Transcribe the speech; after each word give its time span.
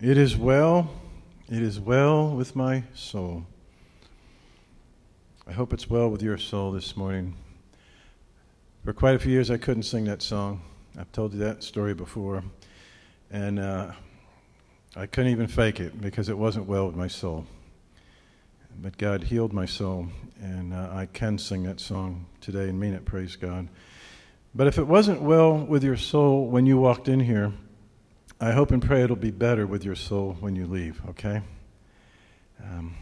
It 0.00 0.16
is 0.16 0.36
well, 0.36 0.88
it 1.48 1.60
is 1.60 1.80
well 1.80 2.30
with 2.30 2.54
my 2.54 2.84
soul. 2.94 3.44
I 5.44 5.50
hope 5.50 5.72
it's 5.72 5.90
well 5.90 6.08
with 6.08 6.22
your 6.22 6.38
soul 6.38 6.70
this 6.70 6.96
morning. 6.96 7.34
For 8.84 8.92
quite 8.92 9.16
a 9.16 9.18
few 9.18 9.32
years, 9.32 9.50
I 9.50 9.56
couldn't 9.56 9.82
sing 9.82 10.04
that 10.04 10.22
song. 10.22 10.62
I've 10.96 11.10
told 11.10 11.32
you 11.32 11.40
that 11.40 11.64
story 11.64 11.94
before. 11.94 12.44
And 13.32 13.58
uh, 13.58 13.90
I 14.94 15.06
couldn't 15.06 15.32
even 15.32 15.48
fake 15.48 15.80
it 15.80 16.00
because 16.00 16.28
it 16.28 16.38
wasn't 16.38 16.66
well 16.66 16.86
with 16.86 16.94
my 16.94 17.08
soul. 17.08 17.44
But 18.80 18.98
God 18.98 19.24
healed 19.24 19.52
my 19.52 19.66
soul, 19.66 20.06
and 20.40 20.74
uh, 20.74 20.90
I 20.92 21.06
can 21.06 21.38
sing 21.38 21.64
that 21.64 21.80
song 21.80 22.26
today 22.40 22.68
and 22.68 22.78
mean 22.78 22.94
it, 22.94 23.04
praise 23.04 23.34
God. 23.34 23.66
But 24.54 24.68
if 24.68 24.78
it 24.78 24.86
wasn't 24.86 25.22
well 25.22 25.58
with 25.58 25.82
your 25.82 25.96
soul 25.96 26.46
when 26.46 26.66
you 26.66 26.78
walked 26.78 27.08
in 27.08 27.18
here, 27.18 27.52
I 28.40 28.52
hope 28.52 28.70
and 28.70 28.80
pray 28.80 29.02
it'll 29.02 29.16
be 29.16 29.32
better 29.32 29.66
with 29.66 29.84
your 29.84 29.96
soul 29.96 30.36
when 30.38 30.54
you 30.54 30.68
leave, 30.68 31.02
okay? 31.08 31.42
Um, 32.62 32.94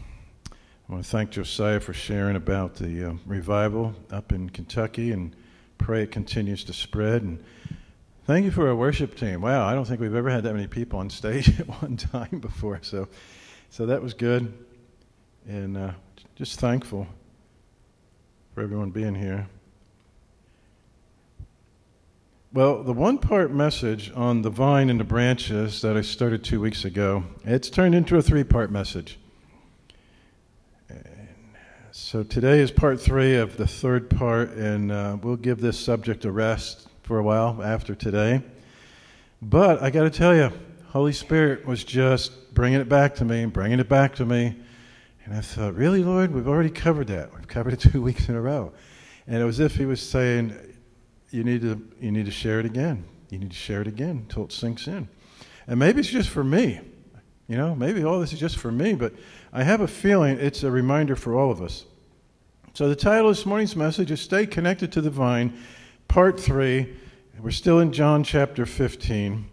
I 0.49 0.91
want 0.91 1.03
to 1.03 1.09
thank 1.11 1.29
Josiah 1.29 1.79
for 1.79 1.93
sharing 1.93 2.35
about 2.35 2.73
the 2.73 3.09
uh, 3.09 3.13
revival 3.23 3.93
up 4.09 4.31
in 4.31 4.49
Kentucky 4.49 5.11
and 5.11 5.35
pray 5.77 6.01
it 6.01 6.11
continues 6.11 6.63
to 6.63 6.73
spread. 6.73 7.21
And 7.21 7.43
thank 8.25 8.45
you 8.45 8.51
for 8.51 8.67
our 8.67 8.75
worship 8.75 9.15
team. 9.15 9.41
Wow, 9.41 9.67
I 9.67 9.75
don't 9.75 9.85
think 9.85 10.01
we've 10.01 10.15
ever 10.15 10.31
had 10.31 10.43
that 10.43 10.55
many 10.55 10.65
people 10.65 10.97
on 10.97 11.11
stage 11.11 11.49
at 11.59 11.67
one 11.83 11.97
time 11.97 12.39
before. 12.39 12.79
So, 12.81 13.07
so 13.69 13.85
that 13.85 14.01
was 14.01 14.15
good. 14.15 14.51
And 15.47 15.77
uh, 15.77 15.91
just 16.33 16.59
thankful 16.59 17.05
for 18.55 18.63
everyone 18.63 18.89
being 18.89 19.13
here. 19.13 19.47
Well, 22.57 22.81
the 22.81 22.91
one 22.91 23.19
part 23.19 23.51
message 23.51 24.11
on 24.15 24.41
the 24.41 24.49
vine 24.49 24.89
and 24.89 24.99
the 24.99 25.03
branches 25.03 25.79
that 25.83 25.95
I 25.95 26.01
started 26.01 26.43
two 26.43 26.59
weeks 26.59 26.85
ago, 26.85 27.23
it's 27.43 27.69
turned 27.69 27.93
into 27.93 28.17
a 28.17 28.21
three 28.23 28.43
part 28.43 28.71
message. 28.71 29.19
so 31.91 32.23
today 32.23 32.59
is 32.59 32.71
part 32.71 32.99
three 32.99 33.35
of 33.35 33.57
the 33.57 33.67
third 33.67 34.09
part, 34.09 34.53
and 34.53 34.91
uh, 34.91 35.17
we'll 35.21 35.35
give 35.35 35.61
this 35.61 35.79
subject 35.79 36.25
a 36.25 36.31
rest 36.31 36.87
for 37.03 37.19
a 37.19 37.23
while 37.23 37.61
after 37.63 37.93
today. 37.93 38.41
But 39.39 39.83
I 39.83 39.91
got 39.91 40.05
to 40.05 40.09
tell 40.09 40.35
you, 40.35 40.51
Holy 40.87 41.13
Spirit 41.13 41.63
was 41.63 41.83
just 41.83 42.55
bringing 42.55 42.81
it 42.81 42.89
back 42.89 43.13
to 43.17 43.23
me 43.23 43.45
bringing 43.45 43.79
it 43.79 43.87
back 43.87 44.15
to 44.15 44.25
me. 44.25 44.55
And 45.25 45.35
I 45.35 45.41
thought, 45.41 45.75
really, 45.75 46.03
Lord, 46.03 46.33
we've 46.33 46.47
already 46.47 46.71
covered 46.71 47.05
that. 47.09 47.31
We've 47.35 47.47
covered 47.47 47.73
it 47.73 47.79
two 47.91 48.01
weeks 48.01 48.29
in 48.29 48.35
a 48.35 48.41
row. 48.41 48.73
And 49.27 49.37
it 49.43 49.45
was 49.45 49.59
as 49.59 49.73
if 49.73 49.77
He 49.77 49.85
was 49.85 50.01
saying, 50.01 50.66
you 51.29 51.43
need 51.43 51.61
to 51.61 51.81
you 51.99 52.11
need 52.11 52.25
to 52.25 52.31
share 52.31 52.59
it 52.59 52.65
again. 52.65 53.03
You 53.29 53.39
need 53.39 53.51
to 53.51 53.57
share 53.57 53.81
it 53.81 53.87
again 53.87 54.25
until 54.27 54.45
it 54.45 54.51
sinks 54.51 54.87
in. 54.87 55.07
And 55.67 55.79
maybe 55.79 55.99
it's 55.99 56.09
just 56.09 56.29
for 56.29 56.43
me. 56.43 56.79
You 57.47 57.55
know, 57.55 57.75
maybe 57.75 58.03
all 58.03 58.19
this 58.19 58.33
is 58.33 58.39
just 58.39 58.57
for 58.57 58.71
me, 58.71 58.93
but 58.93 59.13
I 59.53 59.63
have 59.63 59.79
a 59.79 59.87
feeling 59.87 60.37
it's 60.37 60.63
a 60.63 60.71
reminder 60.71 61.15
for 61.15 61.35
all 61.35 61.49
of 61.49 61.61
us. 61.61 61.85
So 62.73 62.89
the 62.89 62.95
title 62.95 63.29
of 63.29 63.37
this 63.37 63.45
morning's 63.45 63.75
message 63.75 64.11
is 64.11 64.19
Stay 64.19 64.45
Connected 64.45 64.91
to 64.91 65.01
the 65.01 65.09
Vine, 65.09 65.57
Part 66.09 66.39
3. 66.39 66.93
We're 67.39 67.51
still 67.51 67.79
in 67.79 67.93
John 67.93 68.23
chapter 68.23 68.65
15. 68.65 69.49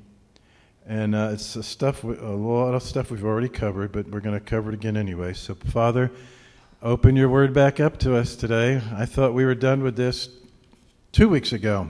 And 0.86 1.14
uh, 1.14 1.30
it's 1.33 1.67
stuff, 1.67 2.05
a 2.05 2.08
lot 2.08 2.75
of 2.75 2.83
stuff 2.83 3.11
we've 3.11 3.25
already 3.25 3.48
covered, 3.48 3.92
but 3.92 4.08
we're 4.08 4.20
going 4.20 4.39
to 4.39 4.45
cover 4.45 4.70
it 4.70 4.75
again 4.75 4.97
anyway. 4.97 5.33
So, 5.33 5.55
Father, 5.55 6.11
open 6.83 7.17
your 7.17 7.28
word 7.28 7.55
back 7.55 7.80
up 7.80 7.97
to 8.00 8.17
us 8.17 8.36
today. 8.36 8.83
I 8.95 9.06
thought 9.06 9.33
we 9.33 9.45
were 9.45 9.55
done 9.55 9.83
with 9.83 9.97
this 9.97 10.28
two 11.14 11.28
weeks 11.28 11.52
ago. 11.52 11.88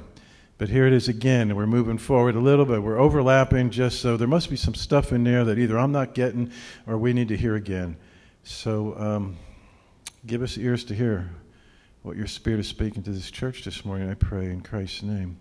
But 0.58 0.69
here 0.69 0.86
it 0.86 0.92
is 0.92 1.08
again. 1.08 1.56
We're 1.56 1.67
moving 1.67 1.97
forward 1.97 2.36
a 2.36 2.41
little 2.41 2.67
bit. 2.67 2.83
We're 2.83 2.98
overlapping 2.98 3.70
just 3.70 4.00
so 4.00 4.19
there 4.19 4.28
must 4.28 4.50
be 4.50 4.56
some 4.56 4.75
stuff 4.75 5.12
in 5.12 5.25
there 5.25 5.44
that 5.47 5.58
either 5.58 5.78
I'm 5.78 5.92
not 5.92 6.14
getting 6.14 6.53
or 6.86 6.98
we 6.98 7.14
need 7.14 7.28
to 7.28 7.36
hear 7.36 7.56
again. 7.56 7.97
So 8.43 8.94
um, 8.99 9.38
give 10.26 10.43
us 10.43 10.59
ears 10.59 10.84
to 10.84 10.94
hear 10.94 11.31
what 12.03 12.19
your 12.19 12.26
Spirit 12.26 12.60
is 12.60 12.69
speaking 12.69 13.03
to 13.03 13.10
this 13.10 13.31
church 13.31 13.65
this 13.65 13.82
morning, 13.87 14.10
I 14.10 14.15
pray, 14.15 14.44
in 14.44 14.60
Christ's 14.60 15.03
name. 15.03 15.38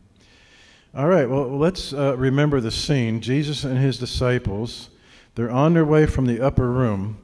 All 0.95 1.07
right, 1.07 1.29
well, 1.29 1.49
let's 1.49 1.91
uh, 1.91 2.15
remember 2.17 2.61
the 2.61 2.71
scene. 2.71 3.19
Jesus 3.19 3.65
and 3.65 3.77
his 3.77 3.99
disciples, 3.99 4.91
they're 5.35 5.51
on 5.51 5.73
their 5.73 5.85
way 5.85 6.05
from 6.05 6.25
the 6.25 6.39
upper 6.39 6.71
room 6.71 7.17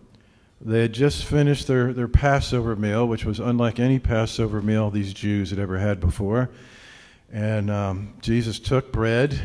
they 0.62 0.82
had 0.82 0.94
just 0.94 1.24
finished 1.24 1.68
their, 1.68 1.94
their 1.94 2.08
Passover 2.08 2.76
meal, 2.76 3.08
which 3.08 3.24
was 3.24 3.40
unlike 3.40 3.80
any 3.80 3.98
Passover 3.98 4.62
meal 4.62 4.90
these 4.90 5.14
Jews 5.14 5.52
had 5.52 5.60
ever 5.60 5.78
had 5.78 6.00
before. 6.00 6.50
And 7.32 7.72
um, 7.72 8.14
Jesus 8.22 8.60
took 8.60 8.92
bread, 8.92 9.40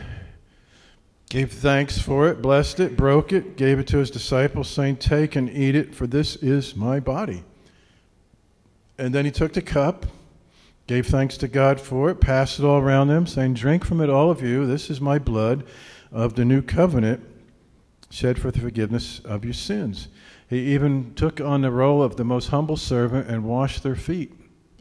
gave 1.29 1.53
thanks 1.53 1.99
for 1.99 2.29
it, 2.29 2.43
blessed 2.43 2.81
it, 2.81 2.97
broke 2.97 3.33
it, 3.33 3.57
gave 3.57 3.79
it 3.79 3.87
to 3.89 3.99
his 3.99 4.11
disciples, 4.11 4.69
saying, 4.69 4.97
Take 4.97 5.37
and 5.37 5.49
eat 5.51 5.77
it, 5.77 5.95
for 5.95 6.07
this 6.09 6.35
is 6.37 6.75
my 6.75 6.99
body. 6.99 7.45
And 8.99 9.15
then 9.15 9.25
he 9.25 9.31
took 9.31 9.53
the 9.53 9.63
cup, 9.63 10.07
gave 10.89 11.07
thanks 11.07 11.37
to 11.39 11.49
God 11.49 11.81
for 11.81 12.11
it, 12.11 12.21
passed 12.21 12.59
it 12.59 12.65
all 12.65 12.81
around 12.81 13.09
them, 13.09 13.27
saying, 13.27 13.55
Drink 13.55 13.85
from 13.85 14.01
it, 14.01 14.11
all 14.11 14.31
of 14.31 14.43
you. 14.43 14.67
This 14.67 14.91
is 14.91 15.01
my 15.01 15.21
blood 15.21 15.65
of 16.11 16.35
the 16.35 16.45
new 16.45 16.63
covenant, 16.63 17.25
shed 18.11 18.41
for 18.41 18.51
the 18.51 18.61
forgiveness 18.61 19.21
of 19.21 19.45
your 19.45 19.55
sins. 19.55 20.09
He 20.49 20.75
even 20.75 21.15
took 21.15 21.41
on 21.41 21.63
the 21.63 21.71
role 21.71 22.03
of 22.03 22.17
the 22.17 22.25
most 22.25 22.49
humble 22.49 22.77
servant 22.77 23.29
and 23.29 23.45
washed 23.45 23.83
their 23.83 23.97
feet 23.97 24.33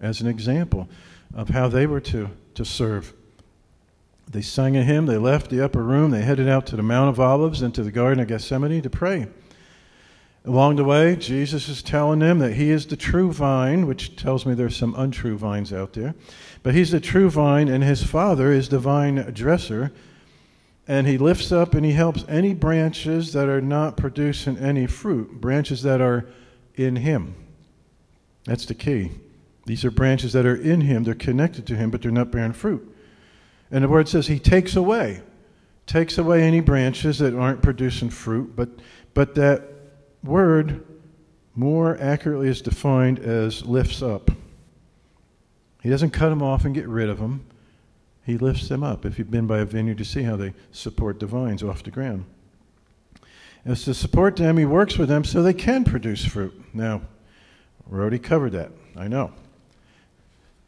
as 0.01 0.22
an 0.22 0.28
example 0.28 0.90
of 1.34 1.50
how 1.50 1.68
they 1.68 1.88
were 1.88 2.01
to, 2.01 2.29
to 2.56 2.66
serve. 2.66 3.13
They 4.29 4.41
sang 4.41 4.78
a 4.78 4.84
hymn, 4.84 5.06
they 5.06 5.18
left 5.18 5.50
the 5.50 5.63
upper 5.63 5.84
room, 5.84 6.12
they 6.12 6.22
headed 6.22 6.50
out 6.50 6.66
to 6.68 6.75
the 6.75 6.84
Mount 6.84 7.09
of 7.09 7.19
Olives 7.19 7.62
and 7.62 7.73
to 7.75 7.84
the 7.84 7.91
Garden 7.91 8.22
of 8.22 8.28
Gethsemane 8.28 8.81
to 8.81 8.90
pray. 8.90 9.28
Along 10.46 10.75
the 10.75 10.84
way, 10.84 11.16
Jesus 11.16 11.69
is 11.69 11.81
telling 11.81 12.19
them 12.19 12.40
that 12.40 12.53
He 12.53 12.69
is 12.69 12.85
the 12.85 12.97
true 12.97 13.31
vine, 13.31 13.88
which 13.88 14.18
tells 14.18 14.46
me 14.46 14.53
there's 14.53 14.75
some 14.75 14.94
untrue 14.97 15.38
vines 15.38 15.72
out 15.72 15.94
there. 15.94 16.16
But 16.63 16.75
He's 16.75 16.91
the 16.91 17.00
true 17.00 17.29
vine, 17.29 17.69
and 17.69 17.81
His 17.81 18.03
Father 18.03 18.52
is 18.52 18.68
the 18.68 18.79
vine 18.79 19.16
dresser 19.34 19.94
and 20.88 21.08
he 21.08 21.18
lifts 21.18 21.52
up 21.52 21.74
and 21.74 21.86
he 21.86 21.94
helps 21.94 22.26
any 22.28 22.54
branches 22.54 23.34
that 23.34 23.48
are 23.48 23.62
not 23.62 23.98
producing 23.98 24.58
any 24.58 24.86
fruit, 24.86 25.40
branches 25.40 25.84
that 25.84 26.02
are 26.02 26.28
in 26.76 26.98
him. 26.98 27.36
That's 28.46 28.66
the 28.66 28.74
key. 28.74 29.12
These 29.66 29.86
are 29.86 29.92
branches 29.92 30.34
that 30.34 30.46
are 30.46 30.56
in 30.56 30.82
him, 30.82 31.04
they're 31.04 31.16
connected 31.16 31.66
to 31.68 31.76
him, 31.76 31.90
but 31.90 32.02
they're 32.02 32.12
not 32.12 32.32
bearing 32.32 32.54
fruit. 32.54 32.94
And 33.72 33.84
the 33.84 33.88
word 33.88 34.10
says 34.10 34.28
he 34.28 34.40
takes 34.40 34.76
away, 34.76 35.22
takes 35.86 36.18
away 36.18 36.44
any 36.44 36.60
branches 36.60 37.20
that 37.20 37.34
aren't 37.34 37.62
producing 37.62 38.10
fruit, 38.10 38.56
but, 38.56 38.70
but 39.14 39.36
that 39.36 39.64
word 40.22 40.86
more 41.56 41.98
accurately 42.00 42.50
is 42.50 42.62
defined 42.62 43.20
as 43.20 43.66
lifts 43.66 44.02
up. 44.02 44.32
He 45.82 45.90
doesn't 45.90 46.12
cut 46.12 46.30
them 46.30 46.42
off 46.42 46.66
and 46.66 46.76
get 46.76 46.88
rid 46.88 47.10
of 47.10 47.20
them. 47.20 47.46
He 48.25 48.38
lifts 48.38 48.69
them 48.69 48.84
up. 48.84 49.06
If 49.06 49.19
you've 49.19 49.31
been 49.31 49.47
by 49.47 49.59
a 49.59 49.66
vineyard, 49.66 50.00
you 50.00 50.06
see 50.06 50.23
how 50.23 50.35
they 50.35 50.53
support 50.72 51.19
the 51.19 51.25
vines 51.25 51.61
off 51.61 51.84
the 51.84 51.91
ground. 51.91 52.25
As 53.66 53.84
to 53.84 53.94
support 53.94 54.35
them, 54.35 54.57
he 54.57 54.66
works 54.66 54.97
with 54.97 55.09
them 55.09 55.23
so 55.23 55.41
they 55.41 55.53
can 55.53 55.84
produce 55.84 56.25
fruit. 56.25 56.53
Now, 56.73 57.01
we 57.88 57.97
already 57.97 58.19
covered 58.19 58.53
that. 58.53 58.72
I 58.95 59.07
know. 59.07 59.31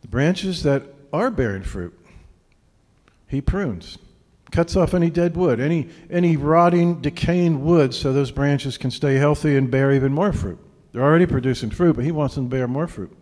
The 0.01 0.07
branches 0.07 0.63
that 0.63 0.83
are 1.11 1.31
bearing 1.31 1.63
fruit, 1.63 1.97
he 3.27 3.41
prunes, 3.41 3.97
cuts 4.51 4.75
off 4.75 4.93
any 4.93 5.09
dead 5.09 5.35
wood, 5.35 5.59
any, 5.59 5.89
any 6.09 6.37
rotting, 6.37 7.01
decaying 7.01 7.63
wood, 7.63 7.93
so 7.93 8.13
those 8.13 8.31
branches 8.31 8.77
can 8.77 8.91
stay 8.91 9.15
healthy 9.15 9.57
and 9.57 9.71
bear 9.71 9.91
even 9.91 10.13
more 10.13 10.31
fruit. 10.31 10.59
They're 10.91 11.03
already 11.03 11.25
producing 11.25 11.71
fruit, 11.71 11.95
but 11.95 12.05
he 12.05 12.11
wants 12.11 12.35
them 12.35 12.45
to 12.45 12.49
bear 12.49 12.67
more 12.67 12.87
fruit. 12.87 13.15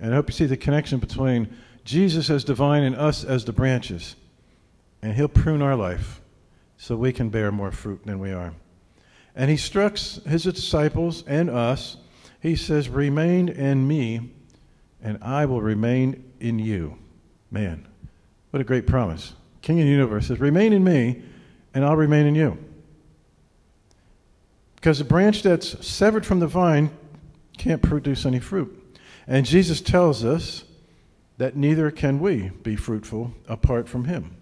And 0.00 0.12
I 0.12 0.16
hope 0.16 0.28
you 0.28 0.32
see 0.32 0.46
the 0.46 0.56
connection 0.56 0.98
between 0.98 1.54
Jesus 1.84 2.30
as 2.30 2.44
divine 2.44 2.82
and 2.82 2.96
us 2.96 3.24
as 3.24 3.44
the 3.44 3.52
branches. 3.52 4.16
And 5.02 5.14
he'll 5.14 5.28
prune 5.28 5.62
our 5.62 5.76
life 5.76 6.20
so 6.76 6.96
we 6.96 7.12
can 7.12 7.28
bear 7.28 7.50
more 7.50 7.70
fruit 7.70 8.04
than 8.04 8.18
we 8.18 8.32
are. 8.32 8.54
And 9.34 9.48
he 9.48 9.54
instructs 9.54 10.20
his 10.26 10.44
disciples 10.44 11.24
and 11.26 11.48
us. 11.48 11.96
He 12.40 12.56
says, 12.56 12.88
Remain 12.88 13.48
in 13.48 13.86
me, 13.86 14.30
and 15.02 15.18
I 15.22 15.46
will 15.46 15.62
remain 15.62 16.32
in 16.40 16.58
you. 16.58 16.98
Man, 17.50 17.86
what 18.50 18.60
a 18.60 18.64
great 18.64 18.86
promise. 18.86 19.34
King 19.62 19.80
of 19.80 19.86
the 19.86 19.90
universe 19.90 20.28
says, 20.28 20.40
Remain 20.40 20.72
in 20.72 20.82
me, 20.82 21.22
and 21.74 21.84
I'll 21.84 21.96
remain 21.96 22.26
in 22.26 22.34
you. 22.34 22.58
Because 24.76 25.00
a 25.00 25.04
branch 25.04 25.42
that's 25.42 25.86
severed 25.86 26.24
from 26.24 26.40
the 26.40 26.46
vine 26.46 26.90
can't 27.58 27.82
produce 27.82 28.24
any 28.24 28.40
fruit. 28.40 28.76
And 29.26 29.44
Jesus 29.44 29.80
tells 29.80 30.24
us 30.24 30.64
that 31.40 31.56
neither 31.56 31.90
can 31.90 32.20
we 32.20 32.50
be 32.62 32.76
fruitful 32.76 33.32
apart 33.48 33.88
from 33.88 34.04
Him. 34.04 34.36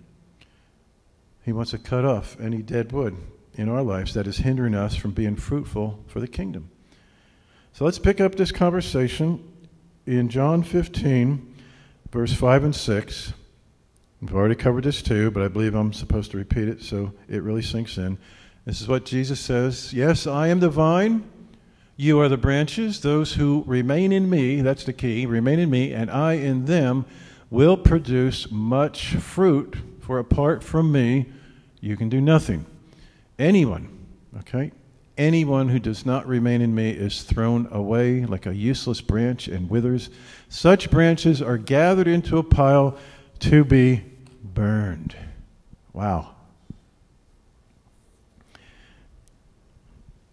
He 1.45 1.53
wants 1.53 1.71
to 1.71 1.79
cut 1.79 2.05
off 2.05 2.37
any 2.41 2.61
dead 2.61 2.91
wood 2.91 3.17
in 3.55 3.69
our 3.69 3.85
lives 3.85 4.15
that 4.15 4.27
is 4.27 4.39
hindering 4.39 4.75
us 4.75 4.97
from 4.97 5.13
being 5.13 5.37
fruitful 5.37 6.03
for 6.09 6.19
the 6.19 6.27
kingdom. 6.27 6.71
So 7.73 7.85
let's 7.85 8.01
pick 8.01 8.21
up 8.21 8.35
this 8.35 8.51
conversation 8.51 9.49
in 10.07 10.29
John 10.29 10.65
15, 10.65 11.55
verse 12.11 12.33
5 12.33 12.65
and 12.65 12.75
6. 12.75 13.33
We've 14.21 14.35
already 14.35 14.57
covered 14.57 14.83
this 14.83 15.01
too, 15.01 15.31
but 15.31 15.45
I 15.45 15.47
believe 15.47 15.77
I'm 15.77 15.93
supposed 15.93 16.33
to 16.33 16.37
repeat 16.37 16.67
it 16.67 16.83
so 16.83 17.13
it 17.29 17.45
really 17.45 17.63
sinks 17.63 17.97
in. 17.97 18.19
This 18.65 18.81
is 18.81 18.89
what 18.89 19.05
Jesus 19.05 19.39
says 19.39 19.95
Yes, 19.95 20.27
I 20.27 20.49
am 20.49 20.59
the 20.59 20.69
vine. 20.69 21.31
You 22.01 22.21
are 22.21 22.29
the 22.29 22.37
branches. 22.37 23.01
Those 23.01 23.33
who 23.33 23.65
remain 23.67 24.13
in 24.13 24.31
me, 24.31 24.61
that's 24.61 24.85
the 24.85 24.93
key, 24.93 25.27
remain 25.27 25.59
in 25.59 25.69
me, 25.69 25.93
and 25.93 26.09
I 26.09 26.35
in 26.35 26.67
them 26.67 27.07
will 27.51 27.77
produce 27.77 28.53
much 28.53 29.17
fruit. 29.17 29.75
For 29.99 30.21
apart 30.21 30.63
from 30.63 30.93
me, 30.93 31.27
you 31.81 31.97
can 31.97 32.09
do 32.09 32.21
nothing. 32.21 32.67
Anyone, 33.37 33.89
okay? 34.39 34.71
Anyone 35.19 35.71
who 35.71 35.81
does 35.81 36.07
not 36.07 36.29
remain 36.29 36.63
in 36.63 36.73
me 36.73 36.91
is 36.91 37.25
thrown 37.25 37.67
away 37.73 38.25
like 38.25 38.47
a 38.47 38.55
useless 38.55 39.01
branch 39.01 39.49
and 39.49 39.69
withers. 39.69 40.09
Such 40.49 40.93
branches 40.93 41.43
are 41.43 41.59
gathered 41.59 42.07
into 42.07 42.39
a 42.39 42.45
pile 42.45 42.97
to 43.41 43.65
be 43.65 44.05
burned. 44.45 45.17
Wow. 45.93 46.37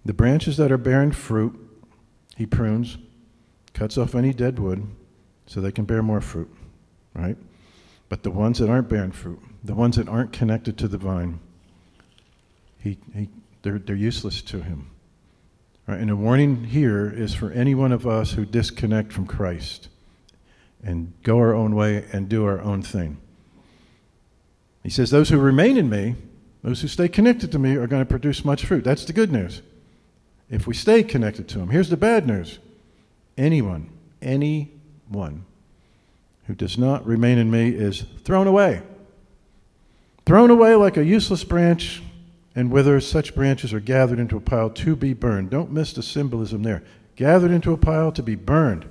The 0.06 0.14
branches 0.14 0.58
that 0.58 0.72
are 0.72 0.78
bearing 0.78 1.12
fruit, 1.12 1.60
he 2.38 2.46
prunes, 2.46 2.98
cuts 3.74 3.98
off 3.98 4.14
any 4.14 4.34
dead 4.34 4.60
wood 4.60 4.86
so 5.48 5.60
they 5.60 5.72
can 5.72 5.86
bear 5.86 6.04
more 6.04 6.22
fruit, 6.22 6.54
right? 7.14 7.38
But 8.08 8.22
the 8.22 8.32
ones 8.32 8.60
that 8.60 8.70
aren't 8.70 8.88
bearing 8.88 9.12
fruit, 9.12 9.40
the 9.64 9.74
ones 9.74 9.96
that 9.98 10.08
aren't 10.08 10.32
connected 10.32 10.78
to 10.78 10.88
the 10.88 11.00
vine, 11.00 11.40
he, 12.78 13.00
he, 13.16 13.30
they're, 13.64 13.80
they're 13.80 13.96
useless 13.96 14.44
to 14.44 14.62
him. 14.62 14.92
Right? 15.88 16.00
And 16.00 16.12
a 16.12 16.16
warning 16.16 16.66
here 16.66 17.12
is 17.12 17.34
for 17.34 17.52
any 17.52 17.74
one 17.74 17.92
of 17.92 18.06
us 18.06 18.34
who 18.34 18.46
disconnect 18.46 19.12
from 19.12 19.26
Christ 19.26 19.90
and 20.84 21.14
go 21.24 21.38
our 21.40 21.56
own 21.56 21.76
way 21.76 22.06
and 22.12 22.30
do 22.30 22.46
our 22.46 22.62
own 22.62 22.84
thing. 22.84 23.18
He 24.84 24.92
says, 24.92 25.10
Those 25.10 25.30
who 25.30 25.40
remain 25.40 25.78
in 25.78 25.90
me, 25.90 26.16
those 26.62 26.82
who 26.82 26.88
stay 26.88 27.08
connected 27.08 27.52
to 27.52 27.60
me, 27.60 27.76
are 27.76 27.88
going 27.88 28.04
to 28.04 28.10
produce 28.10 28.46
much 28.46 28.66
fruit. 28.66 28.84
That's 28.84 29.06
the 29.06 29.14
good 29.14 29.32
news. 29.32 29.64
If 30.50 30.68
we 30.68 30.74
stay 30.74 31.04
connected 31.04 31.48
to 31.50 31.60
him. 31.60 31.70
Here's 31.70 31.90
the 31.90 31.98
bad 31.98 32.28
news 32.28 32.60
anyone, 33.38 33.90
anyone 34.22 35.46
who 36.46 36.54
does 36.54 36.78
not 36.78 37.06
remain 37.06 37.38
in 37.38 37.50
me 37.50 37.70
is 37.70 38.06
thrown 38.24 38.48
away. 38.48 38.82
Thrown 40.26 40.50
away 40.50 40.76
like 40.76 40.98
a 40.98 41.06
useless 41.06 41.44
branch 41.44 42.02
and 42.56 42.72
withers, 42.72 43.08
such 43.08 43.36
branches 43.36 43.74
are 43.74 43.80
gathered 43.80 44.20
into 44.20 44.38
a 44.38 44.42
pile 44.42 44.70
to 44.72 44.96
be 44.96 45.14
burned. 45.14 45.50
Don't 45.50 45.72
miss 45.72 45.94
the 45.94 46.04
symbolism 46.04 46.64
there. 46.64 46.84
Gathered 47.16 47.52
into 47.52 47.74
a 47.74 47.78
pile 47.78 48.12
to 48.12 48.24
be 48.24 48.36
burned. 48.36 48.86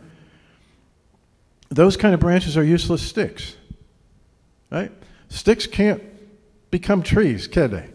Those 1.71 1.97
kind 1.97 2.15
of 2.15 2.21
branches 2.21 2.57
are 2.57 2.65
useless 2.65 3.03
sticks. 3.03 3.57
Right? 4.71 4.93
Sticks 5.29 5.67
can't 5.67 6.03
become 6.71 7.03
trees, 7.03 7.47
can 7.47 7.71
they? 7.71 7.89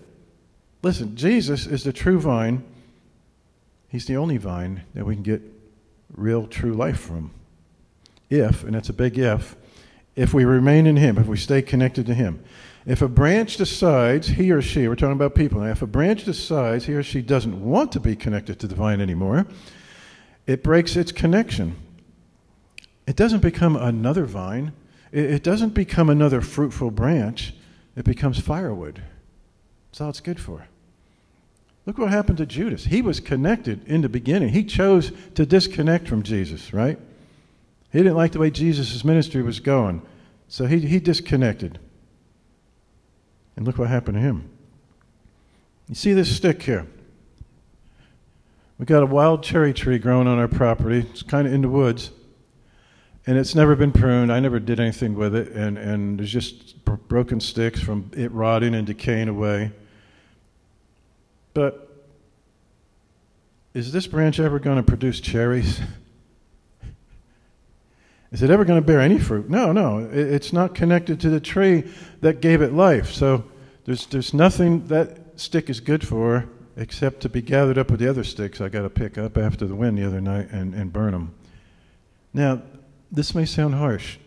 Listen, 0.81 1.15
Jesus 1.15 1.65
is 1.65 1.83
the 1.83 1.93
true 1.93 2.19
vine. 2.19 2.63
He's 3.89 4.05
the 4.05 4.17
only 4.17 4.37
vine 4.37 4.83
that 4.93 5.05
we 5.05 5.15
can 5.15 5.23
get 5.23 5.41
real, 6.15 6.47
true 6.47 6.73
life 6.73 6.99
from. 6.99 7.31
If, 8.29 8.63
and 8.63 8.73
that's 8.73 8.89
a 8.89 8.93
big 8.93 9.17
if, 9.17 9.55
if 10.15 10.33
we 10.33 10.45
remain 10.45 10.85
in 10.87 10.95
Him, 10.95 11.17
if 11.17 11.27
we 11.27 11.37
stay 11.37 11.61
connected 11.61 12.05
to 12.05 12.13
Him. 12.13 12.43
If 12.85 13.01
a 13.01 13.07
branch 13.07 13.57
decides, 13.57 14.27
he 14.27 14.51
or 14.51 14.61
she, 14.61 14.87
we're 14.87 14.95
talking 14.95 15.13
about 15.13 15.35
people 15.35 15.61
now, 15.61 15.71
if 15.71 15.81
a 15.81 15.87
branch 15.87 16.23
decides 16.23 16.85
he 16.85 16.93
or 16.93 17.03
she 17.03 17.21
doesn't 17.21 17.63
want 17.63 17.91
to 17.91 17.99
be 17.99 18.15
connected 18.15 18.59
to 18.59 18.67
the 18.67 18.75
vine 18.75 19.01
anymore, 19.01 19.45
it 20.47 20.63
breaks 20.63 20.95
its 20.95 21.11
connection. 21.11 21.75
It 23.05 23.15
doesn't 23.15 23.41
become 23.41 23.75
another 23.75 24.25
vine, 24.25 24.71
it, 25.11 25.43
doesn't 25.43 25.73
become 25.75 26.09
another 26.09 26.41
fruitful 26.41 26.91
branch, 26.91 27.53
it 27.95 28.05
becomes 28.05 28.39
firewood. 28.39 29.03
That's 29.91 30.01
all 30.01 30.09
it's 30.09 30.19
good 30.19 30.39
for. 30.39 30.67
Look 31.89 31.97
what 31.97 32.11
happened 32.11 32.37
to 32.37 32.45
Judas. 32.45 32.85
He 32.85 33.01
was 33.01 33.19
connected 33.19 33.83
in 33.87 34.01
the 34.01 34.09
beginning. 34.09 34.49
He 34.49 34.63
chose 34.63 35.11
to 35.33 35.43
disconnect 35.43 36.07
from 36.07 36.21
Jesus, 36.21 36.71
right? 36.71 36.99
He 37.91 37.97
didn't 37.97 38.15
like 38.15 38.31
the 38.31 38.37
way 38.37 38.51
Jesus' 38.51 39.03
ministry 39.03 39.41
was 39.41 39.59
going, 39.59 40.03
so 40.47 40.67
he, 40.67 40.81
he 40.81 40.99
disconnected. 40.99 41.79
And 43.55 43.65
look 43.65 43.79
what 43.79 43.87
happened 43.87 44.17
to 44.17 44.21
him. 44.21 44.51
You 45.87 45.95
see 45.95 46.13
this 46.13 46.35
stick 46.35 46.61
here? 46.61 46.85
We 48.77 48.85
got 48.85 49.01
a 49.01 49.07
wild 49.07 49.41
cherry 49.41 49.73
tree 49.73 49.97
growing 49.97 50.27
on 50.27 50.37
our 50.37 50.47
property. 50.47 51.07
It's 51.09 51.23
kind 51.23 51.47
of 51.47 51.53
in 51.53 51.63
the 51.63 51.69
woods. 51.69 52.11
And 53.25 53.35
it's 53.35 53.55
never 53.55 53.75
been 53.75 53.93
pruned. 53.93 54.31
I 54.31 54.39
never 54.39 54.59
did 54.59 54.79
anything 54.79 55.15
with 55.15 55.33
it. 55.33 55.53
And, 55.53 55.75
and 55.75 56.19
there's 56.19 56.31
just 56.31 56.85
broken 56.85 57.39
sticks 57.39 57.81
from 57.81 58.11
it 58.15 58.31
rotting 58.31 58.75
and 58.75 58.85
decaying 58.85 59.27
away. 59.27 59.71
But 61.59 61.89
is 63.73 63.91
this 63.91 64.07
branch 64.07 64.39
ever 64.39 64.59
going 64.59 64.77
to 64.77 64.83
produce 64.83 65.19
cherries? 65.19 65.81
Is 68.31 68.41
it 68.41 68.49
ever 68.49 68.63
going 68.63 68.79
to 68.79 68.85
bear 68.85 69.01
any 69.01 69.19
fruit? 69.19 69.49
No, 69.49 69.73
no. 69.73 70.07
It's 70.09 70.53
not 70.53 70.73
connected 70.73 71.19
to 71.19 71.29
the 71.29 71.41
tree 71.41 71.83
that 72.21 72.39
gave 72.39 72.61
it 72.61 72.71
life. 72.71 73.11
So 73.11 73.43
there's, 73.83 74.05
there's 74.05 74.33
nothing 74.33 74.87
that 74.87 75.37
stick 75.37 75.69
is 75.69 75.81
good 75.81 76.07
for 76.07 76.47
except 76.77 77.19
to 77.23 77.29
be 77.29 77.41
gathered 77.41 77.77
up 77.77 77.91
with 77.91 77.99
the 77.99 78.09
other 78.09 78.23
sticks 78.23 78.61
I 78.61 78.69
got 78.69 78.83
to 78.83 78.89
pick 78.89 79.17
up 79.17 79.37
after 79.37 79.67
the 79.67 79.75
wind 79.75 79.97
the 79.97 80.07
other 80.07 80.21
night 80.21 80.51
and, 80.51 80.73
and 80.73 80.93
burn 80.93 81.11
them. 81.11 81.33
Now, 82.33 82.61
this 83.11 83.35
may 83.35 83.43
sound 83.43 83.75
harsh 83.75 84.17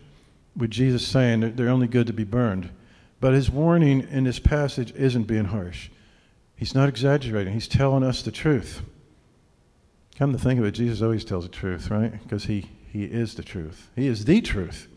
with 0.55 0.69
Jesus 0.69 1.07
saying 1.07 1.39
that 1.39 1.57
they're 1.57 1.69
only 1.69 1.87
good 1.87 2.05
to 2.05 2.13
be 2.13 2.25
burned, 2.25 2.69
but 3.19 3.33
his 3.33 3.49
warning 3.49 4.07
in 4.11 4.23
this 4.23 4.37
passage 4.37 4.93
isn't 4.95 5.23
being 5.23 5.45
harsh. 5.45 5.89
He's 6.63 6.73
not 6.73 6.87
exaggerating, 6.87 7.51
he's 7.51 7.67
telling 7.67 8.03
us 8.03 8.21
the 8.21 8.31
truth. 8.31 8.83
Come 10.15 10.31
to 10.31 10.39
think 10.39 10.61
of 10.61 10.65
it, 10.65 10.71
Jesus 10.71 11.01
always 11.01 11.25
tells 11.25 11.43
the 11.43 11.51
truth, 11.51 11.89
right? 11.89 12.13
Because 12.23 12.45
he, 12.45 12.69
he 12.89 13.03
is 13.03 13.35
the 13.35 13.43
truth. 13.43 13.89
He 13.97 14.07
is 14.07 14.23
the 14.23 14.39
truth. 14.39 14.87